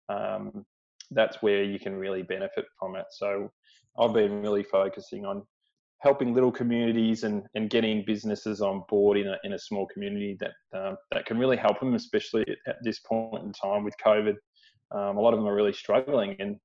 um, 0.09 0.65
that's 1.12 1.42
where 1.42 1.63
you 1.63 1.80
can 1.80 1.95
really 1.95 2.21
benefit 2.21 2.65
from 2.80 2.95
it 2.95 3.06
so 3.12 3.51
i've 4.00 4.13
been 4.13 4.42
really 4.42 4.63
focusing 4.63 5.25
on 5.25 5.44
helping 6.00 6.33
little 6.33 6.51
communities 6.51 7.24
and, 7.24 7.44
and 7.56 7.69
getting 7.69 8.04
businesses 8.06 8.62
on 8.62 8.83
board 8.88 9.18
in 9.18 9.27
a, 9.27 9.38
in 9.44 9.53
a 9.53 9.60
small 9.60 9.88
community 9.88 10.38
that 10.39 10.51
um, 10.77 10.96
that 11.12 11.25
can 11.25 11.38
really 11.38 11.58
help 11.58 11.79
them, 11.79 11.96
especially 11.96 12.46
at 12.67 12.75
this 12.84 13.00
point 13.00 13.43
in 13.43 13.51
time 13.51 13.84
with 13.84 13.96
COVID. 14.05 14.36
Um, 14.91 15.17
a 15.17 15.20
lot 15.20 15.34
of 15.34 15.39
them 15.39 15.48
are 15.48 15.55
really 15.55 15.74
struggling, 15.74 16.36
and 16.39 16.58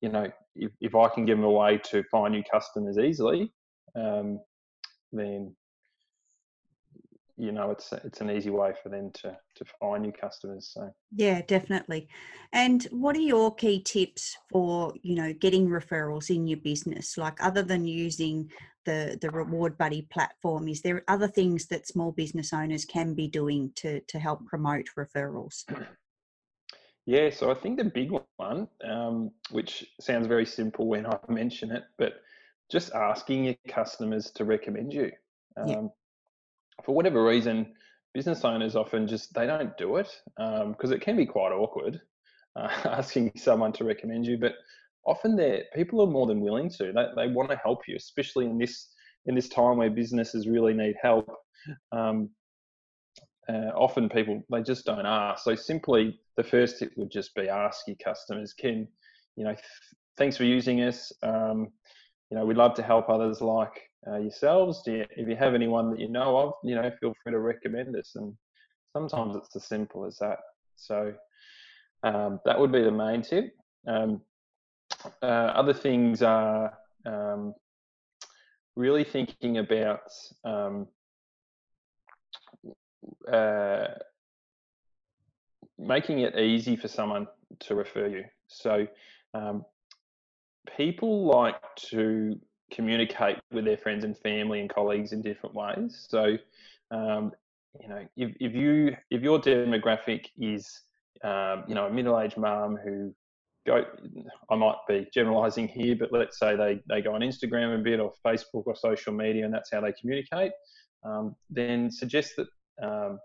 you 0.00 0.10
know, 0.10 0.26
if, 0.54 0.70
if 0.80 0.94
I 0.94 1.08
can 1.08 1.24
give 1.24 1.38
them 1.38 1.46
a 1.46 1.50
way 1.50 1.80
to 1.90 2.04
find 2.10 2.34
new 2.34 2.42
customers 2.52 2.98
easily, 2.98 3.52
um, 3.96 4.38
then 5.12 5.54
you 7.36 7.50
know 7.50 7.70
it's 7.70 7.92
it's 7.92 8.20
an 8.20 8.30
easy 8.30 8.50
way 8.50 8.72
for 8.82 8.88
them 8.88 9.10
to 9.12 9.36
to 9.56 9.64
find 9.80 10.02
new 10.02 10.12
customers 10.12 10.70
so. 10.72 10.92
Yeah 11.12 11.42
definitely. 11.42 12.08
And 12.52 12.84
what 12.90 13.16
are 13.16 13.20
your 13.20 13.54
key 13.54 13.82
tips 13.82 14.36
for 14.50 14.92
you 15.02 15.16
know 15.16 15.32
getting 15.32 15.68
referrals 15.68 16.34
in 16.34 16.46
your 16.46 16.58
business? 16.58 17.18
Like 17.18 17.42
other 17.42 17.62
than 17.62 17.86
using 17.86 18.50
the 18.84 19.18
the 19.20 19.30
reward 19.30 19.76
buddy 19.78 20.02
platform 20.02 20.68
is 20.68 20.82
there 20.82 21.02
other 21.08 21.28
things 21.28 21.66
that 21.66 21.88
small 21.88 22.12
business 22.12 22.52
owners 22.52 22.84
can 22.84 23.14
be 23.14 23.28
doing 23.28 23.72
to 23.76 24.00
to 24.00 24.18
help 24.18 24.46
promote 24.46 24.86
referrals? 24.96 25.64
Yeah 27.06 27.30
so 27.30 27.50
i 27.50 27.54
think 27.54 27.78
the 27.78 27.84
big 27.84 28.10
one 28.36 28.68
um, 28.84 29.30
which 29.50 29.84
sounds 30.00 30.26
very 30.26 30.46
simple 30.46 30.86
when 30.86 31.06
i 31.06 31.18
mention 31.28 31.70
it 31.70 31.84
but 31.98 32.14
just 32.70 32.94
asking 32.94 33.44
your 33.44 33.56
customers 33.68 34.30
to 34.30 34.44
recommend 34.44 34.92
you 34.92 35.10
um, 35.58 35.68
yeah. 35.68 35.82
For 36.84 36.94
whatever 36.94 37.24
reason 37.24 37.72
business 38.12 38.44
owners 38.44 38.76
often 38.76 39.06
just 39.06 39.34
they 39.34 39.46
don't 39.46 39.76
do 39.76 39.96
it 39.96 40.08
because 40.36 40.90
um, 40.90 40.92
it 40.92 41.00
can 41.00 41.16
be 41.16 41.26
quite 41.26 41.52
awkward 41.52 42.00
uh, 42.56 42.68
asking 42.84 43.32
someone 43.36 43.72
to 43.72 43.84
recommend 43.84 44.26
you 44.26 44.38
but 44.38 44.54
often 45.06 45.36
they 45.36 45.64
people 45.74 46.00
are 46.00 46.10
more 46.10 46.26
than 46.26 46.40
willing 46.40 46.70
to. 46.70 46.92
They, 46.92 47.06
they 47.16 47.28
want 47.28 47.50
to 47.50 47.60
help 47.62 47.86
you, 47.86 47.96
especially 47.96 48.46
in 48.46 48.58
this 48.58 48.90
in 49.26 49.34
this 49.34 49.48
time 49.48 49.78
where 49.78 49.90
businesses 49.90 50.48
really 50.48 50.74
need 50.74 50.96
help. 51.00 51.28
Um, 51.92 52.30
uh, 53.48 53.70
often 53.76 54.08
people 54.08 54.42
they 54.50 54.62
just 54.62 54.86
don't 54.86 55.06
ask. 55.06 55.44
So 55.44 55.54
simply, 55.54 56.18
the 56.36 56.44
first 56.44 56.78
tip 56.78 56.92
would 56.96 57.10
just 57.10 57.34
be 57.34 57.48
ask 57.48 57.86
your 57.86 57.96
customers, 58.02 58.54
"Can 58.54 58.88
you 59.36 59.44
know? 59.44 59.52
Th- 59.52 59.64
thanks 60.16 60.36
for 60.36 60.44
using 60.44 60.82
us. 60.82 61.12
Um, 61.22 61.68
you 62.30 62.38
know, 62.38 62.44
we'd 62.44 62.56
love 62.56 62.74
to 62.74 62.82
help 62.82 63.08
others 63.08 63.40
like 63.40 63.90
uh, 64.06 64.18
yourselves. 64.18 64.82
You, 64.86 65.04
if 65.16 65.28
you 65.28 65.36
have 65.36 65.54
anyone 65.54 65.90
that 65.90 66.00
you 66.00 66.08
know 66.08 66.36
of, 66.36 66.52
you 66.62 66.74
know, 66.74 66.90
feel 67.00 67.14
free 67.22 67.32
to 67.32 67.40
recommend 67.40 67.96
us." 67.96 68.12
And 68.14 68.34
sometimes 68.92 69.36
it's 69.36 69.54
as 69.56 69.64
simple 69.64 70.04
as 70.04 70.18
that. 70.18 70.38
So 70.76 71.14
um, 72.02 72.40
that 72.44 72.58
would 72.58 72.72
be 72.72 72.82
the 72.82 72.90
main 72.90 73.22
tip. 73.22 73.54
Um, 73.86 74.20
uh, 75.22 75.26
other 75.26 75.74
things 75.74 76.22
are 76.22 76.72
um, 77.06 77.54
really 78.76 79.04
thinking 79.04 79.58
about 79.58 80.10
um, 80.44 80.86
uh, 83.30 83.86
making 85.78 86.20
it 86.20 86.38
easy 86.38 86.76
for 86.76 86.88
someone 86.88 87.26
to 87.60 87.74
refer 87.74 88.06
you. 88.06 88.24
So 88.48 88.86
um, 89.34 89.64
people 90.76 91.26
like 91.26 91.60
to 91.90 92.38
communicate 92.70 93.38
with 93.52 93.64
their 93.64 93.76
friends 93.76 94.04
and 94.04 94.16
family 94.18 94.60
and 94.60 94.70
colleagues 94.70 95.12
in 95.12 95.22
different 95.22 95.54
ways. 95.54 96.06
So 96.08 96.36
um, 96.90 97.32
you 97.80 97.88
know, 97.88 98.06
if, 98.16 98.36
if 98.40 98.54
you 98.54 98.96
if 99.10 99.22
your 99.22 99.40
demographic 99.40 100.26
is 100.38 100.80
um, 101.22 101.64
you 101.66 101.74
know 101.74 101.86
a 101.86 101.90
middle-aged 101.90 102.36
mum 102.36 102.76
who 102.82 103.14
go, 103.66 103.84
I 104.50 104.54
might 104.54 104.76
be 104.88 105.08
generalising 105.12 105.68
here, 105.68 105.96
but 105.96 106.12
let's 106.12 106.38
say 106.38 106.56
they 106.56 106.80
they 106.88 107.02
go 107.02 107.14
on 107.14 107.20
Instagram 107.20 107.78
a 107.78 107.82
bit 107.82 108.00
or 108.00 108.12
Facebook 108.24 108.64
or 108.66 108.76
social 108.76 109.12
media, 109.12 109.44
and 109.44 109.52
that's 109.52 109.70
how 109.72 109.80
they 109.80 109.92
communicate. 109.92 110.52
Um, 111.04 111.34
then 111.50 111.90
suggest 111.90 112.34
that 112.36 112.46
um, 112.82 113.18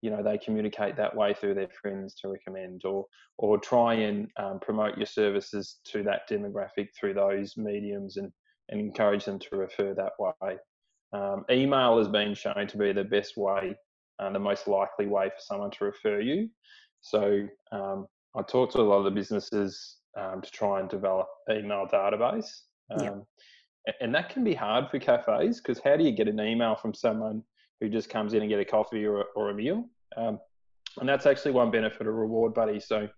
you 0.00 0.10
know 0.10 0.22
they 0.22 0.38
communicate 0.38 0.96
that 0.96 1.14
way 1.14 1.34
through 1.34 1.54
their 1.54 1.68
friends 1.68 2.14
to 2.16 2.28
recommend 2.28 2.84
or 2.84 3.04
or 3.36 3.58
try 3.58 3.94
and 3.94 4.28
um, 4.38 4.60
promote 4.60 4.96
your 4.96 5.06
services 5.06 5.80
to 5.84 6.02
that 6.04 6.22
demographic 6.30 6.88
through 6.98 7.14
those 7.14 7.56
mediums 7.56 8.16
and 8.16 8.32
and 8.70 8.80
encourage 8.80 9.24
them 9.24 9.38
to 9.38 9.56
refer 9.56 9.94
that 9.94 10.12
way 10.18 10.56
um, 11.12 11.44
email 11.50 11.98
has 11.98 12.08
been 12.08 12.34
shown 12.34 12.66
to 12.66 12.78
be 12.78 12.92
the 12.92 13.04
best 13.04 13.36
way 13.36 13.74
uh, 14.18 14.30
the 14.30 14.38
most 14.38 14.68
likely 14.68 15.06
way 15.06 15.28
for 15.28 15.40
someone 15.40 15.70
to 15.70 15.84
refer 15.84 16.20
you 16.20 16.48
so 17.00 17.46
um, 17.72 18.06
i 18.36 18.42
talk 18.42 18.70
to 18.70 18.80
a 18.80 18.82
lot 18.82 18.98
of 18.98 19.04
the 19.04 19.10
businesses 19.10 19.98
um, 20.18 20.40
to 20.42 20.50
try 20.50 20.80
and 20.80 20.88
develop 20.88 21.28
email 21.50 21.86
database 21.92 22.48
yep. 23.00 23.12
Um, 23.12 23.26
and 24.00 24.14
that 24.14 24.28
can 24.28 24.44
be 24.44 24.52
hard 24.52 24.90
for 24.90 24.98
cafes 24.98 25.60
because 25.60 25.80
how 25.82 25.96
do 25.96 26.04
you 26.04 26.12
get 26.12 26.28
an 26.28 26.38
email 26.38 26.76
from 26.76 26.92
someone 26.92 27.42
who 27.80 27.88
just 27.88 28.10
comes 28.10 28.34
in 28.34 28.42
and 28.42 28.50
get 28.50 28.60
a 28.60 28.64
coffee 28.64 29.06
or, 29.06 29.26
or 29.34 29.50
a 29.50 29.54
meal. 29.54 29.84
Um, 30.16 30.38
and 30.98 31.08
that's 31.08 31.26
actually 31.26 31.52
one 31.52 31.70
benefit 31.70 32.06
of 32.06 32.14
Reward 32.14 32.54
Buddy. 32.54 32.80
So 32.80 33.08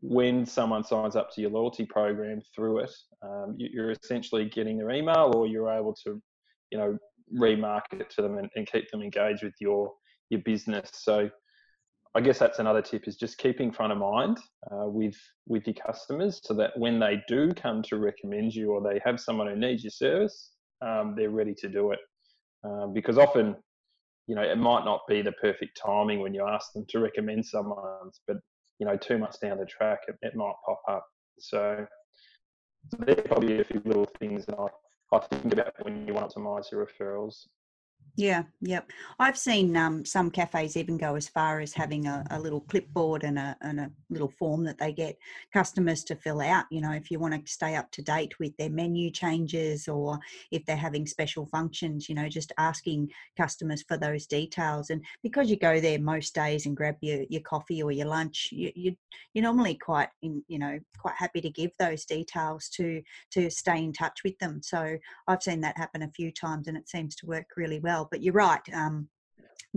when 0.00 0.44
someone 0.44 0.84
signs 0.84 1.16
up 1.16 1.30
to 1.32 1.40
your 1.40 1.50
loyalty 1.50 1.86
program 1.86 2.40
through 2.54 2.80
it, 2.80 2.92
um, 3.22 3.54
you, 3.58 3.82
are 3.82 3.90
essentially 3.90 4.44
getting 4.44 4.76
their 4.76 4.90
email 4.90 5.32
or 5.34 5.46
you're 5.46 5.70
able 5.70 5.94
to, 6.04 6.20
you 6.70 6.78
know, 6.78 6.98
remarket 7.34 8.08
to 8.08 8.22
them 8.22 8.38
and, 8.38 8.48
and 8.54 8.70
keep 8.70 8.90
them 8.90 9.02
engaged 9.02 9.42
with 9.42 9.54
your 9.60 9.92
your 10.30 10.40
business. 10.42 10.90
So 10.92 11.30
I 12.14 12.20
guess 12.20 12.38
that's 12.38 12.58
another 12.58 12.82
tip 12.82 13.06
is 13.06 13.16
just 13.16 13.38
keeping 13.38 13.72
front 13.72 13.92
of 13.92 13.98
mind 13.98 14.38
uh, 14.70 14.86
with 14.86 15.16
with 15.46 15.66
your 15.66 15.74
customers 15.74 16.40
so 16.42 16.54
that 16.54 16.78
when 16.78 16.98
they 16.98 17.22
do 17.28 17.52
come 17.54 17.82
to 17.84 17.96
recommend 17.96 18.54
you 18.54 18.72
or 18.72 18.82
they 18.82 19.00
have 19.04 19.20
someone 19.20 19.48
who 19.48 19.56
needs 19.56 19.82
your 19.82 19.90
service, 19.90 20.52
um, 20.82 21.14
they're 21.16 21.30
ready 21.30 21.54
to 21.54 21.68
do 21.68 21.92
it. 21.92 21.98
Um, 22.64 22.92
because 22.92 23.18
often 23.18 23.56
you 24.26 24.34
know, 24.34 24.42
it 24.42 24.58
might 24.58 24.84
not 24.84 25.02
be 25.08 25.22
the 25.22 25.32
perfect 25.32 25.80
timing 25.80 26.20
when 26.20 26.34
you 26.34 26.46
ask 26.46 26.72
them 26.72 26.84
to 26.88 26.98
recommend 26.98 27.44
someone, 27.44 28.10
but 28.26 28.38
you 28.78 28.86
know, 28.86 28.96
two 28.96 29.18
months 29.18 29.38
down 29.38 29.58
the 29.58 29.66
track, 29.66 30.00
it, 30.08 30.16
it 30.22 30.36
might 30.36 30.54
pop 30.64 30.80
up. 30.88 31.06
So, 31.38 31.86
there 32.98 33.18
are 33.18 33.22
probably 33.22 33.60
a 33.60 33.64
few 33.64 33.82
little 33.84 34.08
things 34.18 34.46
that 34.46 34.58
I, 34.58 34.68
I 35.16 35.18
think 35.18 35.52
about 35.52 35.72
when 35.82 36.06
you 36.06 36.14
want 36.14 36.30
to 36.30 36.38
optimize 36.38 36.70
your 36.70 36.86
referrals. 36.86 37.46
Yeah, 38.18 38.44
yep. 38.62 38.90
I've 39.18 39.36
seen 39.36 39.76
um, 39.76 40.02
some 40.06 40.30
cafes 40.30 40.78
even 40.78 40.96
go 40.96 41.16
as 41.16 41.28
far 41.28 41.60
as 41.60 41.74
having 41.74 42.06
a, 42.06 42.24
a, 42.30 42.40
little 42.40 42.62
clipboard 42.62 43.24
and 43.24 43.38
a, 43.38 43.54
and 43.60 43.78
a 43.78 43.90
little 44.08 44.32
form 44.38 44.64
that 44.64 44.78
they 44.78 44.90
get 44.90 45.18
customers 45.52 46.02
to 46.04 46.16
fill 46.16 46.40
out. 46.40 46.64
You 46.70 46.80
know, 46.80 46.92
if 46.92 47.10
you 47.10 47.18
want 47.18 47.34
to 47.34 47.52
stay 47.52 47.76
up 47.76 47.90
to 47.92 48.00
date 48.00 48.38
with 48.40 48.56
their 48.56 48.70
menu 48.70 49.10
changes 49.10 49.86
or 49.86 50.18
if 50.50 50.64
they're 50.64 50.76
having 50.76 51.06
special 51.06 51.44
functions, 51.44 52.08
you 52.08 52.14
know, 52.14 52.26
just 52.26 52.52
asking 52.56 53.10
customers 53.36 53.84
for 53.86 53.98
those 53.98 54.26
details. 54.26 54.88
And 54.88 55.04
because 55.22 55.50
you 55.50 55.56
go 55.58 55.78
there 55.78 55.98
most 55.98 56.34
days 56.34 56.64
and 56.64 56.74
grab 56.74 56.96
your, 57.02 57.24
your 57.28 57.42
coffee 57.42 57.82
or 57.82 57.92
your 57.92 58.06
lunch, 58.06 58.48
you, 58.50 58.72
you 58.74 58.96
you're 59.34 59.42
normally 59.42 59.74
quite 59.74 60.08
in, 60.22 60.42
you 60.48 60.58
know 60.58 60.78
quite 60.98 61.14
happy 61.16 61.40
to 61.40 61.50
give 61.50 61.70
those 61.78 62.04
details 62.04 62.68
to 62.70 63.02
to 63.30 63.50
stay 63.50 63.78
in 63.78 63.92
touch 63.92 64.20
with 64.24 64.38
them. 64.38 64.60
So 64.62 64.96
I've 65.28 65.42
seen 65.42 65.60
that 65.60 65.76
happen 65.76 66.02
a 66.02 66.10
few 66.10 66.32
times 66.32 66.68
and 66.68 66.76
it 66.76 66.88
seems 66.88 67.14
to 67.16 67.26
work 67.26 67.46
really 67.56 67.78
well 67.78 68.05
but 68.10 68.22
you're 68.22 68.34
right. 68.34 68.62
Um, 68.72 69.08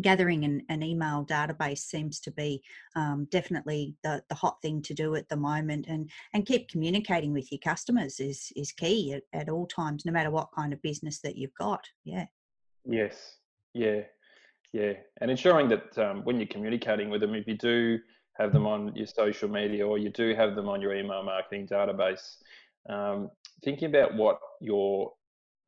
gathering 0.01 0.45
an, 0.45 0.61
an, 0.69 0.81
email 0.81 1.25
database 1.25 1.79
seems 1.79 2.19
to 2.21 2.31
be 2.31 2.61
um, 2.95 3.27
definitely 3.31 3.95
the, 4.03 4.23
the 4.29 4.35
hot 4.35 4.57
thing 4.61 4.81
to 4.81 4.93
do 4.93 5.15
at 5.15 5.27
the 5.27 5.35
moment 5.35 5.85
and 5.89 6.09
and 6.33 6.45
keep 6.45 6.69
communicating 6.69 7.33
with 7.33 7.51
your 7.51 7.59
customers 7.59 8.19
is 8.19 8.51
is 8.55 8.71
key 8.71 9.13
at, 9.13 9.23
at 9.33 9.49
all 9.49 9.67
times 9.67 10.05
no 10.05 10.11
matter 10.11 10.31
what 10.31 10.49
kind 10.55 10.71
of 10.71 10.81
business 10.81 11.19
that 11.19 11.35
you've 11.35 11.53
got 11.55 11.85
yeah. 12.05 12.25
Yes. 12.85 13.37
Yeah. 13.73 14.01
Yeah. 14.71 14.93
And 15.19 15.29
ensuring 15.29 15.67
that 15.69 15.97
um, 15.97 16.23
when 16.23 16.37
you're 16.37 16.47
communicating 16.47 17.09
with 17.09 17.21
them 17.21 17.35
if 17.35 17.47
you 17.47 17.57
do 17.57 17.99
have 18.37 18.53
them 18.53 18.65
on 18.65 18.95
your 18.95 19.07
social 19.07 19.49
media 19.49 19.85
or 19.85 19.97
you 19.97 20.09
do 20.11 20.33
have 20.33 20.55
them 20.55 20.69
on 20.69 20.81
your 20.81 20.95
email 20.95 21.23
marketing 21.23 21.67
database 21.67 22.37
um, 22.89 23.29
thinking 23.63 23.89
about 23.89 24.15
what 24.15 24.39
you're 24.61 25.11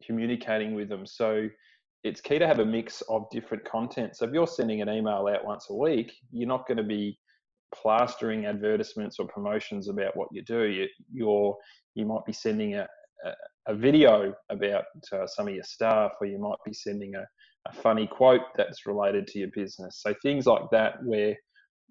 communicating 0.05 0.73
with 0.73 0.89
them. 0.89 1.05
So 1.05 1.47
it's 2.03 2.21
key 2.21 2.39
to 2.39 2.47
have 2.47 2.59
a 2.59 2.65
mix 2.65 3.01
of 3.09 3.29
different 3.31 3.63
content. 3.63 4.15
So 4.15 4.25
if 4.25 4.33
you're 4.33 4.47
sending 4.47 4.81
an 4.81 4.89
email 4.89 5.27
out 5.33 5.45
once 5.45 5.67
a 5.69 5.75
week, 5.75 6.13
you're 6.31 6.47
not 6.47 6.67
going 6.67 6.77
to 6.77 6.83
be 6.83 7.17
plastering 7.73 8.45
advertisements 8.45 9.17
or 9.19 9.27
promotions 9.27 9.87
about 9.87 10.17
what 10.17 10.27
you 10.31 10.43
do. 10.43 10.63
You, 10.63 10.87
you're 11.11 11.55
you 11.95 12.05
might 12.05 12.25
be 12.25 12.33
sending 12.33 12.75
a, 12.75 12.87
a, 13.25 13.31
a 13.67 13.75
video 13.75 14.33
about 14.49 14.85
uh, 15.13 15.27
some 15.27 15.47
of 15.47 15.53
your 15.53 15.63
staff, 15.63 16.11
or 16.19 16.27
you 16.27 16.39
might 16.39 16.57
be 16.65 16.73
sending 16.73 17.15
a, 17.15 17.25
a 17.67 17.73
funny 17.73 18.07
quote 18.07 18.41
that's 18.55 18.85
related 18.85 19.27
to 19.27 19.39
your 19.39 19.49
business. 19.53 20.01
So 20.01 20.13
things 20.21 20.45
like 20.45 20.63
that, 20.71 21.03
where 21.03 21.35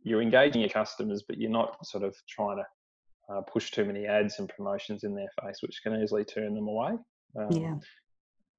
you're 0.02 0.22
engaging 0.22 0.62
your 0.62 0.70
customers, 0.70 1.24
but 1.28 1.38
you're 1.38 1.50
not 1.50 1.76
sort 1.86 2.04
of 2.04 2.16
trying 2.28 2.58
to 2.58 3.34
uh, 3.34 3.42
push 3.42 3.70
too 3.70 3.84
many 3.84 4.06
ads 4.06 4.38
and 4.38 4.48
promotions 4.48 5.04
in 5.04 5.14
their 5.14 5.28
face, 5.42 5.58
which 5.60 5.80
can 5.82 6.02
easily 6.02 6.24
turn 6.24 6.54
them 6.54 6.66
away. 6.66 6.92
Um, 7.38 7.52
yeah. 7.52 7.74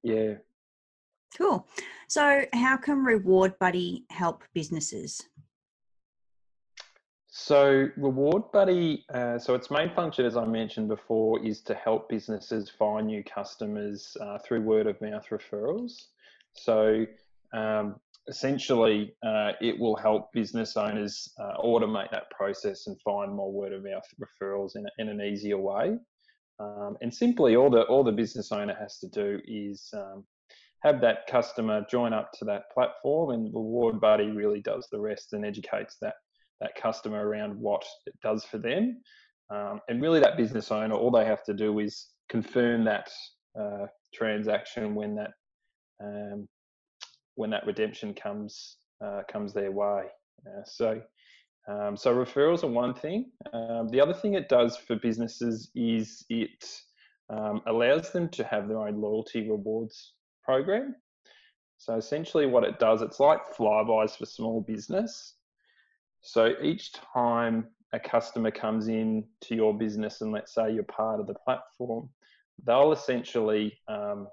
Yeah, 0.04 0.34
Cool. 1.36 1.66
So, 2.08 2.44
how 2.52 2.76
can 2.76 3.04
Reward 3.04 3.58
Buddy 3.58 4.04
help 4.10 4.44
businesses? 4.54 5.22
So, 7.28 7.88
Reward 7.96 8.52
Buddy, 8.52 9.06
uh, 9.14 9.38
so 9.38 9.54
its 9.54 9.70
main 9.70 9.94
function, 9.94 10.26
as 10.26 10.36
I 10.36 10.44
mentioned 10.44 10.88
before, 10.88 11.42
is 11.42 11.62
to 11.62 11.74
help 11.74 12.10
businesses 12.10 12.68
find 12.68 13.06
new 13.06 13.24
customers 13.24 14.14
uh, 14.20 14.38
through 14.44 14.60
word 14.60 14.86
of 14.86 15.00
mouth 15.00 15.26
referrals. 15.30 15.92
So, 16.52 17.06
um, 17.54 17.96
essentially, 18.28 19.14
uh, 19.24 19.52
it 19.62 19.78
will 19.78 19.96
help 19.96 20.30
business 20.34 20.76
owners 20.76 21.32
uh, 21.40 21.56
automate 21.64 22.10
that 22.10 22.30
process 22.30 22.86
and 22.86 23.00
find 23.00 23.32
more 23.32 23.50
word 23.50 23.72
of 23.72 23.82
mouth 23.82 24.04
referrals 24.20 24.76
in, 24.76 24.86
in 24.98 25.08
an 25.08 25.22
easier 25.22 25.58
way. 25.58 25.96
Um, 26.60 26.98
and 27.00 27.12
simply, 27.12 27.56
all 27.56 27.70
the 27.70 27.82
all 27.84 28.04
the 28.04 28.12
business 28.12 28.52
owner 28.52 28.76
has 28.78 28.98
to 28.98 29.08
do 29.08 29.40
is 29.46 29.88
um, 29.94 30.24
have 30.82 31.00
that 31.00 31.26
customer 31.28 31.84
join 31.90 32.12
up 32.12 32.32
to 32.32 32.44
that 32.44 32.64
platform 32.74 33.30
and 33.30 33.54
reward 33.54 34.00
buddy 34.00 34.30
really 34.30 34.60
does 34.60 34.88
the 34.90 35.00
rest 35.00 35.32
and 35.32 35.46
educates 35.46 35.96
that 36.00 36.14
that 36.60 36.74
customer 36.74 37.26
around 37.26 37.58
what 37.58 37.84
it 38.06 38.14
does 38.22 38.44
for 38.44 38.58
them. 38.58 39.00
Um, 39.50 39.80
and 39.88 40.00
really 40.00 40.20
that 40.20 40.36
business 40.36 40.70
owner 40.70 40.94
all 40.94 41.10
they 41.10 41.24
have 41.24 41.42
to 41.44 41.54
do 41.54 41.80
is 41.80 42.10
confirm 42.28 42.84
that 42.84 43.10
uh, 43.60 43.86
transaction 44.14 44.94
when 44.94 45.14
that 45.16 45.30
um, 46.02 46.48
when 47.34 47.50
that 47.50 47.66
redemption 47.66 48.14
comes 48.14 48.78
uh, 49.04 49.22
comes 49.30 49.52
their 49.52 49.72
way. 49.72 50.04
Uh, 50.46 50.62
so 50.64 51.00
um, 51.68 51.96
so 51.96 52.14
referrals 52.14 52.64
are 52.64 52.68
one 52.68 52.94
thing. 52.94 53.30
Um, 53.52 53.88
the 53.88 54.00
other 54.00 54.14
thing 54.14 54.34
it 54.34 54.48
does 54.48 54.76
for 54.76 54.96
businesses 54.96 55.70
is 55.76 56.24
it 56.28 56.64
um, 57.30 57.60
allows 57.66 58.10
them 58.10 58.28
to 58.30 58.44
have 58.44 58.68
their 58.68 58.78
own 58.78 59.00
loyalty 59.00 59.48
rewards 59.48 60.14
program. 60.44 60.96
So 61.78 61.96
essentially, 61.96 62.46
what 62.46 62.64
it 62.64 62.78
does, 62.78 63.02
it's 63.02 63.18
like 63.18 63.40
Flybuys 63.56 64.16
for 64.16 64.26
small 64.26 64.60
business. 64.60 65.34
So 66.20 66.54
each 66.62 66.92
time 66.92 67.66
a 67.92 67.98
customer 67.98 68.50
comes 68.50 68.88
in 68.88 69.24
to 69.42 69.54
your 69.54 69.76
business, 69.76 70.20
and 70.20 70.32
let's 70.32 70.54
say 70.54 70.72
you're 70.72 70.84
part 70.84 71.20
of 71.20 71.26
the 71.26 71.34
platform, 71.34 72.08
they'll 72.64 72.92
essentially 72.92 73.76
um, 73.88 74.28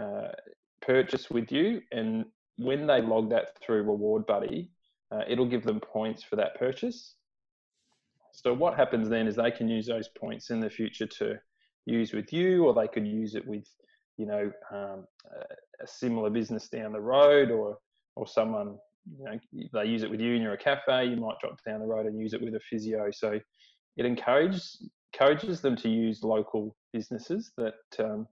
uh, 0.00 0.28
purchase 0.82 1.30
with 1.30 1.52
you, 1.52 1.80
and 1.92 2.24
when 2.56 2.86
they 2.86 3.00
log 3.00 3.30
that 3.30 3.56
through 3.62 3.82
Reward 3.82 4.26
Buddy, 4.26 4.70
uh, 5.12 5.22
it'll 5.28 5.46
give 5.48 5.62
them 5.62 5.80
points 5.80 6.22
for 6.22 6.36
that 6.36 6.58
purchase. 6.58 7.14
So 8.32 8.52
what 8.52 8.76
happens 8.76 9.08
then 9.08 9.26
is 9.26 9.36
they 9.36 9.50
can 9.50 9.68
use 9.68 9.86
those 9.86 10.08
points 10.08 10.50
in 10.50 10.60
the 10.60 10.70
future 10.70 11.06
to 11.06 11.38
use 11.86 12.12
with 12.12 12.32
you, 12.32 12.64
or 12.64 12.74
they 12.74 12.88
could 12.88 13.06
use 13.06 13.34
it 13.34 13.46
with 13.46 13.66
you 14.18 14.26
know 14.26 14.50
um, 14.72 15.06
a 15.82 15.86
similar 15.86 16.30
business 16.30 16.68
down 16.68 16.92
the 16.92 17.00
road 17.00 17.50
or 17.50 17.78
or 18.16 18.26
someone 18.26 18.76
you 19.18 19.24
know 19.24 19.38
they 19.72 19.88
use 19.88 20.02
it 20.02 20.10
with 20.10 20.20
you 20.20 20.34
and 20.34 20.42
you're 20.42 20.52
a 20.52 20.58
cafe 20.58 21.06
you 21.06 21.16
might 21.16 21.38
drop 21.40 21.56
down 21.64 21.80
the 21.80 21.86
road 21.86 22.06
and 22.06 22.18
use 22.18 22.34
it 22.34 22.42
with 22.42 22.54
a 22.54 22.60
physio 22.68 23.10
so 23.12 23.38
it 23.96 24.04
encourages 24.04 24.90
encourages 25.14 25.60
them 25.62 25.74
to 25.76 25.88
use 25.88 26.22
local 26.22 26.76
businesses 26.92 27.52
that 27.56 27.74
um, 27.98 28.26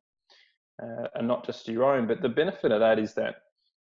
uh, 0.83 1.07
are 1.15 1.23
not 1.23 1.47
just 1.47 1.69
your 1.69 1.85
own 1.85 2.07
but 2.07 2.21
the 2.21 2.29
benefit 2.29 2.71
of 2.71 2.81
that 2.81 2.99
is 2.99 3.15
that 3.15 3.37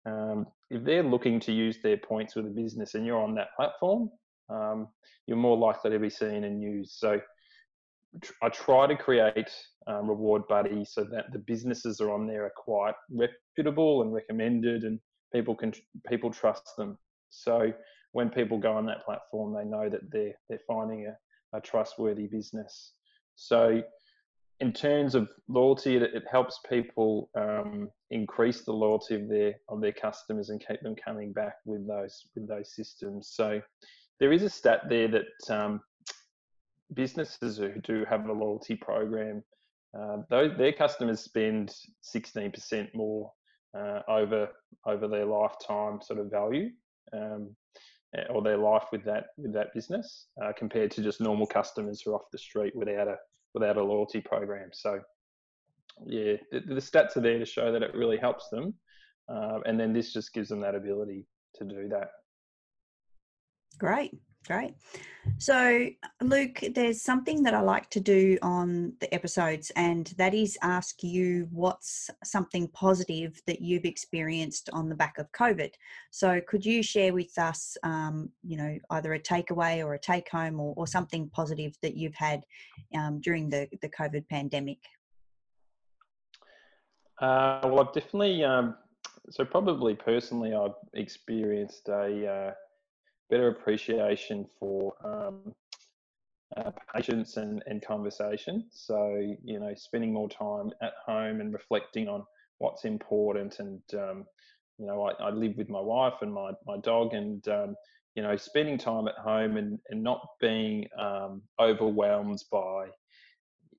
um, 0.06 0.48
if 0.70 0.84
they're 0.84 1.04
looking 1.04 1.40
to 1.42 1.52
use 1.52 1.78
their 1.82 1.98
points 1.98 2.36
with 2.36 2.46
a 2.46 2.50
business 2.50 2.96
and 2.96 3.06
you're 3.06 3.22
on 3.22 3.36
that 3.36 3.56
platform, 3.56 4.10
um, 4.50 4.88
you're 5.28 5.38
more 5.38 5.58
likely 5.58 5.92
to 5.92 6.00
be 6.00 6.10
seen 6.10 6.44
and 6.44 6.62
used. 6.62 6.92
So 6.92 7.20
I 8.42 8.50
try 8.50 8.88
to 8.88 8.96
create 8.96 9.50
um, 9.88 10.10
Reward 10.10 10.48
Buddy 10.48 10.84
so 10.86 11.04
that 11.06 11.32
the 11.32 11.40
businesses 11.40 12.02
are 12.02 12.12
on 12.12 12.28
there 12.28 12.46
are 12.46 12.54
quite 12.56 12.96
reputable 13.12 14.02
and 14.02 14.14
recommended, 14.14 14.84
and 14.84 15.00
people 15.34 15.56
can 15.56 15.74
people 16.08 16.32
trust 16.32 16.76
them. 16.78 16.98
So 17.30 17.72
when 18.12 18.30
people 18.30 18.58
go 18.58 18.74
on 18.74 18.86
that 18.88 19.06
platform, 19.06 19.54
they 19.54 19.66
know 19.66 19.90
that 19.90 20.12
they're 20.12 20.34
they're 20.50 20.60
finding 20.68 21.08
a, 21.08 21.58
a 21.58 21.62
trustworthy 21.62 22.28
business. 22.28 22.94
So 23.36 23.82
in 24.60 24.74
terms 24.74 25.16
of 25.16 25.30
loyalty, 25.48 25.96
it, 25.96 26.04
it 26.04 26.24
helps 26.30 26.60
people 26.70 27.30
um, 27.36 27.90
increase 28.12 28.64
the 28.64 28.74
loyalty 28.74 29.16
of 29.16 29.30
their 29.30 29.54
of 29.70 29.82
their 29.82 29.94
customers 29.94 30.50
and 30.50 30.64
keep 30.66 30.82
them 30.82 30.96
coming 30.96 31.32
back 31.32 31.56
with 31.66 31.88
those 31.88 32.28
with 32.36 32.48
those 32.48 32.76
systems. 32.76 33.30
So 33.32 33.62
there 34.20 34.34
is 34.34 34.44
a 34.44 34.50
stat 34.50 34.82
there 34.90 35.08
that 35.08 35.56
um, 35.56 35.82
businesses 36.94 37.58
who 37.58 37.80
do 37.82 38.06
have 38.10 38.28
a 38.28 38.34
loyalty 38.34 38.76
program, 38.76 39.44
uh, 39.98 40.18
those, 40.30 40.58
their 40.58 40.74
customers 40.74 41.22
spend 41.22 41.74
16% 42.16 42.94
more 42.94 43.32
uh, 43.78 44.02
over 44.08 44.50
over 44.88 45.08
their 45.08 45.26
lifetime 45.26 46.00
sort 46.02 46.20
of 46.20 46.32
value 46.32 46.70
um, 47.14 47.56
or 48.30 48.42
their 48.42 48.58
life 48.58 48.86
with 48.92 49.04
that 49.04 49.28
with 49.38 49.54
that 49.54 49.74
business 49.74 50.28
uh, 50.44 50.52
compared 50.58 50.90
to 50.90 51.04
just 51.04 51.22
normal 51.22 51.46
customers 51.46 52.02
who 52.02 52.12
are 52.12 52.16
off 52.16 52.32
the 52.32 52.38
street 52.38 52.76
without 52.76 53.08
a 53.08 53.16
without 53.54 53.78
a 53.78 53.84
loyalty 53.84 54.22
program. 54.22 54.70
So 54.74 55.00
yeah, 56.06 56.34
the, 56.52 56.62
the 56.62 56.76
stats 56.76 57.18
are 57.18 57.22
there 57.22 57.40
to 57.40 57.46
show 57.46 57.72
that 57.72 57.84
it 57.84 57.94
really 57.94 58.18
helps 58.18 58.50
them, 58.50 58.74
uh, 59.32 59.60
and 59.66 59.80
then 59.80 59.94
this 59.94 60.14
just 60.14 60.34
gives 60.34 60.50
them 60.50 60.62
that 60.62 60.76
ability 60.76 61.28
to 61.56 61.66
do 61.66 61.90
that. 61.90 62.10
Great. 63.78 64.12
Great. 64.48 64.74
So, 65.38 65.88
Luke, 66.22 66.64
there's 66.74 67.02
something 67.02 67.44
that 67.44 67.54
I 67.54 67.62
like 67.62 67.90
to 67.92 68.00
do 68.00 68.38
on 68.42 68.94
the 69.00 69.14
episodes, 69.14 69.72
and 69.76 70.08
that 70.18 70.34
is 70.34 70.58
ask 70.64 71.04
you 71.04 71.48
what's 71.52 72.10
something 72.24 72.68
positive 72.70 73.40
that 73.46 73.62
you've 73.62 73.86
experienced 73.86 74.70
on 74.74 74.90
the 74.90 74.96
back 74.96 75.18
of 75.20 75.32
COVID. 75.34 75.72
So, 76.10 76.42
could 76.48 76.66
you 76.66 76.82
share 76.82 77.14
with 77.14 77.38
us, 77.38 77.78
um, 77.84 78.30
you 78.44 78.58
know, 78.58 78.78
either 78.90 79.14
a 79.14 79.20
takeaway 79.20 79.86
or 79.86 79.94
a 79.94 80.00
take 80.00 80.30
home 80.30 80.60
or, 80.60 80.74
or 80.76 80.88
something 80.88 81.30
positive 81.30 81.78
that 81.84 81.96
you've 81.96 82.16
had 82.16 82.44
um, 82.98 83.22
during 83.22 83.50
the, 83.50 83.68
the 83.82 83.90
COVID 83.90 84.28
pandemic? 84.30 84.80
Uh, 87.22 87.60
well, 87.66 87.82
I've 87.82 87.94
definitely, 87.94 88.44
um, 88.44 88.76
so 89.30 89.46
probably 89.46 89.94
personally, 89.94 90.54
I've 90.54 90.72
experienced 90.94 91.90
a, 91.90 92.28
uh, 92.28 92.54
better 93.30 93.48
appreciation 93.50 94.46
for 94.60 94.94
um, 95.04 95.54
uh, 96.58 96.72
patience 96.96 97.38
and, 97.38 97.62
and 97.68 97.82
conversation. 97.86 98.66
So, 98.72 99.36
you 99.44 99.60
know, 99.60 99.74
spending 99.76 100.14
more 100.14 100.30
time 100.30 100.72
at 100.82 100.94
home 101.06 101.42
and 101.42 101.54
reflecting 101.54 102.08
on 102.08 102.24
what's 102.58 102.86
important. 102.86 103.60
And, 103.60 103.82
um, 103.94 104.26
you 104.78 104.88
know, 104.88 105.04
I, 105.04 105.12
I, 105.24 105.30
live 105.30 105.54
with 105.58 105.70
my 105.70 105.80
wife 105.80 106.16
and 106.22 106.34
my, 106.34 106.52
my 106.66 106.78
dog, 106.78 107.14
and, 107.14 107.46
um, 107.50 107.76
you 108.16 108.24
know, 108.24 108.36
spending 108.36 108.78
time 108.78 109.08
at 109.08 109.16
home 109.16 109.58
and, 109.58 109.78
and 109.90 110.02
not 110.02 110.26
being 110.42 110.88
um, 110.98 111.42
overwhelmed 111.60 112.44
by, 112.52 112.88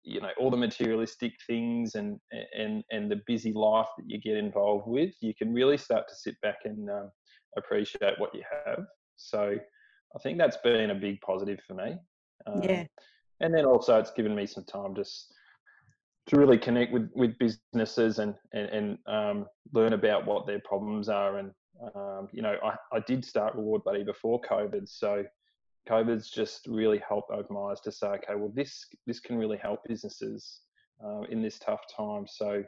you 0.02 0.20
know, 0.20 0.30
all 0.38 0.50
the 0.50 0.56
materialistic 0.56 1.32
things 1.46 1.94
and, 1.94 2.18
and, 2.56 2.84
and 2.90 3.10
the 3.10 3.20
busy 3.26 3.52
life 3.52 3.88
that 3.98 4.08
you 4.08 4.18
get 4.18 4.36
involved 4.36 4.86
with, 4.86 5.10
you 5.20 5.34
can 5.34 5.52
really 5.52 5.76
start 5.76 6.06
to 6.08 6.14
sit 6.14 6.40
back 6.40 6.58
and 6.64 6.88
um, 6.88 7.10
appreciate 7.56 8.18
what 8.18 8.34
you 8.34 8.42
have. 8.66 8.84
So 9.20 9.56
I 10.16 10.18
think 10.22 10.38
that's 10.38 10.56
been 10.58 10.90
a 10.90 10.94
big 10.94 11.20
positive 11.20 11.60
for 11.66 11.74
me. 11.74 11.96
Um, 12.46 12.62
yeah. 12.62 12.84
And 13.40 13.54
then 13.54 13.64
also 13.64 13.98
it's 13.98 14.10
given 14.10 14.34
me 14.34 14.46
some 14.46 14.64
time 14.64 14.94
just 14.94 15.32
to 16.26 16.38
really 16.38 16.58
connect 16.58 16.92
with, 16.92 17.10
with 17.14 17.38
businesses 17.38 18.18
and, 18.18 18.34
and, 18.52 18.68
and 18.68 18.98
um, 19.06 19.46
learn 19.72 19.92
about 19.92 20.26
what 20.26 20.46
their 20.46 20.60
problems 20.60 21.08
are. 21.08 21.38
And, 21.38 21.50
um, 21.94 22.28
you 22.32 22.42
know, 22.42 22.56
I, 22.62 22.74
I 22.96 23.00
did 23.06 23.24
start 23.24 23.54
Reward 23.54 23.82
Buddy 23.84 24.04
before 24.04 24.40
COVID. 24.42 24.88
So 24.88 25.24
COVID's 25.88 26.30
just 26.30 26.66
really 26.66 27.02
helped 27.06 27.30
open 27.30 27.56
my 27.56 27.70
eyes 27.70 27.80
to 27.80 27.92
say, 27.92 28.08
okay, 28.08 28.34
well, 28.36 28.52
this, 28.54 28.86
this 29.06 29.20
can 29.20 29.36
really 29.36 29.56
help 29.58 29.80
businesses 29.88 30.60
uh, 31.04 31.22
in 31.30 31.40
this 31.40 31.58
tough 31.58 31.80
time. 31.94 32.26
So 32.26 32.62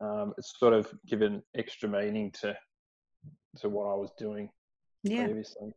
um, 0.00 0.32
it's 0.38 0.52
sort 0.58 0.72
of 0.72 0.92
given 1.06 1.42
extra 1.56 1.88
meaning 1.88 2.30
to, 2.40 2.56
to 3.58 3.68
what 3.68 3.86
I 3.86 3.94
was 3.94 4.12
doing 4.18 4.48
yeah. 5.02 5.24
previously. 5.24 5.72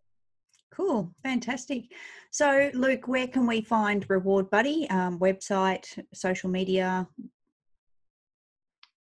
Cool, 0.71 1.13
fantastic. 1.23 1.93
So, 2.31 2.69
Luke, 2.73 3.07
where 3.07 3.27
can 3.27 3.45
we 3.47 3.61
find 3.61 4.05
Reward 4.09 4.49
Buddy? 4.49 4.89
Um, 4.89 5.17
website, 5.19 6.03
social 6.13 6.49
media? 6.49 7.07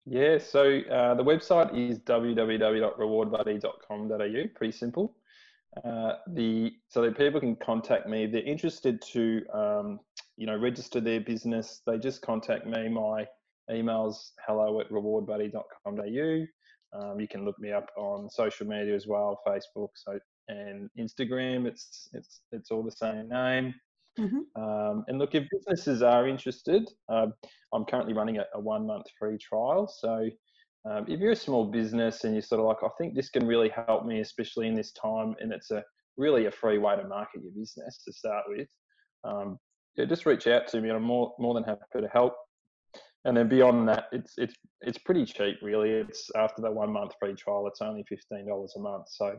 Yeah, 0.07 0.39
so 0.39 0.81
uh, 0.91 1.15
the 1.15 1.25
website 1.25 1.77
is 1.77 1.99
www.rewardbuddy.com.au. 2.01 4.49
Pretty 4.55 4.73
simple. 4.73 5.17
Uh, 5.85 6.15
the 6.29 6.73
so 6.89 7.03
that 7.03 7.19
people 7.19 7.41
can 7.41 7.57
contact 7.57 8.09
me 8.09 8.25
if 8.25 8.33
they're 8.33 8.41
interested 8.43 9.03
to 9.03 9.45
um, 9.53 10.01
you 10.37 10.47
know 10.47 10.57
register 10.57 11.01
their 11.01 11.21
business. 11.21 11.83
They 11.87 11.99
just 11.99 12.23
contact 12.23 12.67
me. 12.67 12.89
My 12.89 13.27
email's 13.71 14.33
hello 14.47 14.81
at 14.81 14.89
rewardbuddy.com.au. 14.91 16.47
Um, 16.93 17.21
you 17.21 17.29
can 17.29 17.45
look 17.45 17.59
me 17.59 17.73
up 17.73 17.89
on 17.97 18.31
social 18.31 18.67
media 18.67 18.95
as 18.95 19.07
well, 19.07 19.41
Facebook, 19.47 19.89
so 19.95 20.19
and 20.49 20.89
Instagram. 20.99 21.67
It's 21.67 22.09
it's 22.13 22.41
it's 22.53 22.71
all 22.71 22.83
the 22.83 22.93
same 22.93 23.29
name. 23.29 23.75
Mm-hmm. 24.19 24.63
Um, 24.63 25.05
and 25.09 25.19
look, 25.19 25.35
if 25.35 25.45
businesses 25.51 26.03
are 26.03 26.27
interested, 26.27 26.89
uh, 27.11 27.27
I'm 27.75 27.85
currently 27.85 28.15
running 28.15 28.39
a, 28.39 28.45
a, 28.55 28.61
one 28.61 28.87
month 28.87 29.07
free 29.19 29.37
trial. 29.37 29.87
So 29.87 30.31
um, 30.89 31.05
if 31.07 31.21
you're 31.21 31.33
a 31.33 31.37
small 31.37 31.67
business 31.67 32.25
and 32.25 32.33
you're 32.33 32.41
sort 32.41 32.61
of 32.61 32.67
like, 32.67 32.83
I 32.83 32.89
think 32.99 33.15
this 33.15 33.29
can 33.29 33.47
really 33.47 33.69
help 33.69 34.07
me, 34.07 34.21
especially 34.21 34.69
in 34.69 34.75
this 34.75 34.93
time, 34.93 35.35
and 35.41 35.53
it's 35.53 35.71
a 35.71 35.85
really 36.17 36.47
a 36.47 36.51
free 36.51 36.79
way 36.79 36.97
to 36.97 37.07
market 37.07 37.43
your 37.43 37.53
business 37.53 37.99
to 38.07 38.13
start 38.13 38.45
with. 38.49 38.69
Um, 39.25 39.59
yeah, 39.97 40.07
just 40.07 40.25
reach 40.25 40.47
out 40.47 40.67
to 40.69 40.81
me. 40.81 40.91
I'm 40.91 41.03
more 41.03 41.35
more 41.39 41.55
than 41.55 41.65
happy 41.65 41.81
to 42.01 42.09
help. 42.09 42.35
And 43.27 43.37
then 43.37 43.49
beyond 43.49 43.89
that, 43.89 44.05
it's 44.13 44.35
it's 44.39 44.55
it's 44.83 44.99
pretty 44.99 45.27
cheap, 45.27 45.57
really. 45.61 45.91
It's 45.91 46.31
after 46.37 46.63
that 46.63 46.73
one 46.73 46.93
month 46.93 47.13
free 47.19 47.35
trial, 47.35 47.67
it's 47.67 47.83
only 47.83 48.05
fifteen 48.09 48.47
dollars 48.47 48.75
a 48.77 48.81
month. 48.81 49.07
So 49.09 49.37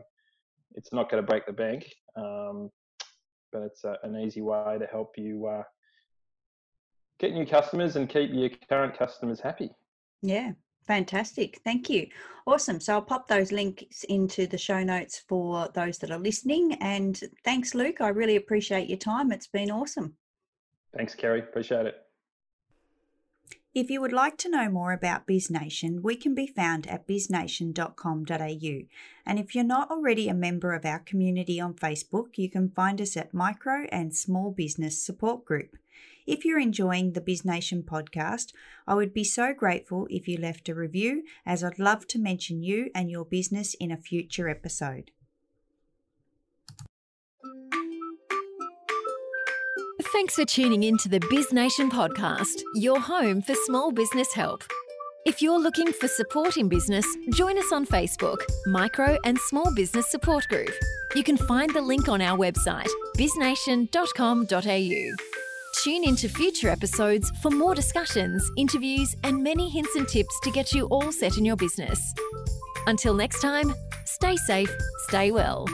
it's 0.74 0.92
not 0.92 1.10
going 1.10 1.22
to 1.22 1.26
break 1.26 1.46
the 1.46 1.54
bank, 1.54 1.90
um, 2.14 2.70
but 3.50 3.62
it's 3.62 3.84
a, 3.84 3.96
an 4.02 4.14
easy 4.16 4.42
way 4.42 4.76
to 4.78 4.86
help 4.92 5.12
you 5.16 5.46
uh, 5.46 5.62
get 7.18 7.32
new 7.32 7.46
customers 7.46 7.96
and 7.96 8.10
keep 8.10 8.30
your 8.30 8.50
current 8.68 8.96
customers 8.96 9.40
happy. 9.40 9.70
Yeah, 10.20 10.52
fantastic. 10.86 11.58
Thank 11.64 11.88
you. 11.88 12.08
Awesome. 12.46 12.80
So 12.80 12.92
I'll 12.92 13.02
pop 13.02 13.26
those 13.26 13.52
links 13.52 14.04
into 14.04 14.46
the 14.46 14.58
show 14.58 14.82
notes 14.82 15.22
for 15.26 15.70
those 15.74 15.96
that 15.98 16.10
are 16.10 16.18
listening. 16.18 16.74
And 16.82 17.18
thanks, 17.42 17.74
Luke. 17.74 18.02
I 18.02 18.08
really 18.08 18.36
appreciate 18.36 18.90
your 18.90 18.98
time. 18.98 19.32
It's 19.32 19.46
been 19.46 19.70
awesome. 19.70 20.12
Thanks, 20.94 21.14
Kerry. 21.14 21.40
Appreciate 21.40 21.86
it. 21.86 21.94
If 23.74 23.90
you 23.90 24.00
would 24.00 24.12
like 24.12 24.36
to 24.38 24.50
know 24.50 24.68
more 24.68 24.92
about 24.92 25.26
BizNation, 25.26 26.00
we 26.02 26.16
can 26.16 26.34
be 26.34 26.46
found 26.46 26.86
at 26.88 27.06
biznation.com.au. 27.06 28.78
And 29.24 29.38
if 29.38 29.54
you're 29.54 29.64
not 29.64 29.90
already 29.90 30.28
a 30.28 30.34
member 30.34 30.72
of 30.72 30.84
our 30.84 30.98
community 30.98 31.60
on 31.60 31.74
Facebook, 31.74 32.36
you 32.36 32.50
can 32.50 32.70
find 32.70 33.00
us 33.00 33.16
at 33.16 33.32
Micro 33.32 33.86
and 33.92 34.16
Small 34.16 34.50
Business 34.50 35.04
Support 35.04 35.44
Group. 35.44 35.76
If 36.26 36.44
you're 36.44 36.58
enjoying 36.58 37.12
the 37.12 37.20
BizNation 37.20 37.84
podcast, 37.84 38.52
I 38.86 38.94
would 38.94 39.14
be 39.14 39.24
so 39.24 39.54
grateful 39.54 40.06
if 40.10 40.26
you 40.26 40.38
left 40.38 40.68
a 40.68 40.74
review, 40.74 41.22
as 41.46 41.62
I'd 41.62 41.78
love 41.78 42.06
to 42.08 42.18
mention 42.18 42.62
you 42.62 42.90
and 42.94 43.10
your 43.10 43.24
business 43.24 43.74
in 43.74 43.90
a 43.90 43.96
future 43.96 44.48
episode. 44.48 45.10
Thanks 50.12 50.34
for 50.36 50.44
tuning 50.44 50.84
in 50.84 50.96
to 50.98 51.08
the 51.08 51.20
Biz 51.28 51.52
Nation 51.52 51.90
podcast, 51.90 52.62
your 52.74 52.98
home 52.98 53.42
for 53.42 53.54
small 53.66 53.92
business 53.92 54.32
help. 54.32 54.64
If 55.26 55.42
you're 55.42 55.60
looking 55.60 55.92
for 55.92 56.08
support 56.08 56.56
in 56.56 56.68
business, 56.68 57.04
join 57.34 57.58
us 57.58 57.72
on 57.72 57.84
Facebook, 57.84 58.38
Micro 58.66 59.18
and 59.24 59.36
Small 59.38 59.74
Business 59.74 60.10
Support 60.10 60.48
Group. 60.48 60.70
You 61.14 61.22
can 61.22 61.36
find 61.36 61.74
the 61.74 61.82
link 61.82 62.08
on 62.08 62.22
our 62.22 62.38
website, 62.38 62.88
biznation.com.au. 63.18 65.16
Tune 65.82 66.04
into 66.04 66.28
future 66.28 66.70
episodes 66.70 67.30
for 67.42 67.50
more 67.50 67.74
discussions, 67.74 68.50
interviews, 68.56 69.14
and 69.24 69.42
many 69.42 69.68
hints 69.68 69.94
and 69.94 70.08
tips 70.08 70.34
to 70.42 70.50
get 70.50 70.72
you 70.72 70.86
all 70.86 71.12
set 71.12 71.36
in 71.36 71.44
your 71.44 71.56
business. 71.56 72.00
Until 72.86 73.12
next 73.12 73.42
time, 73.42 73.74
stay 74.06 74.36
safe, 74.36 74.74
stay 75.08 75.32
well. 75.32 75.66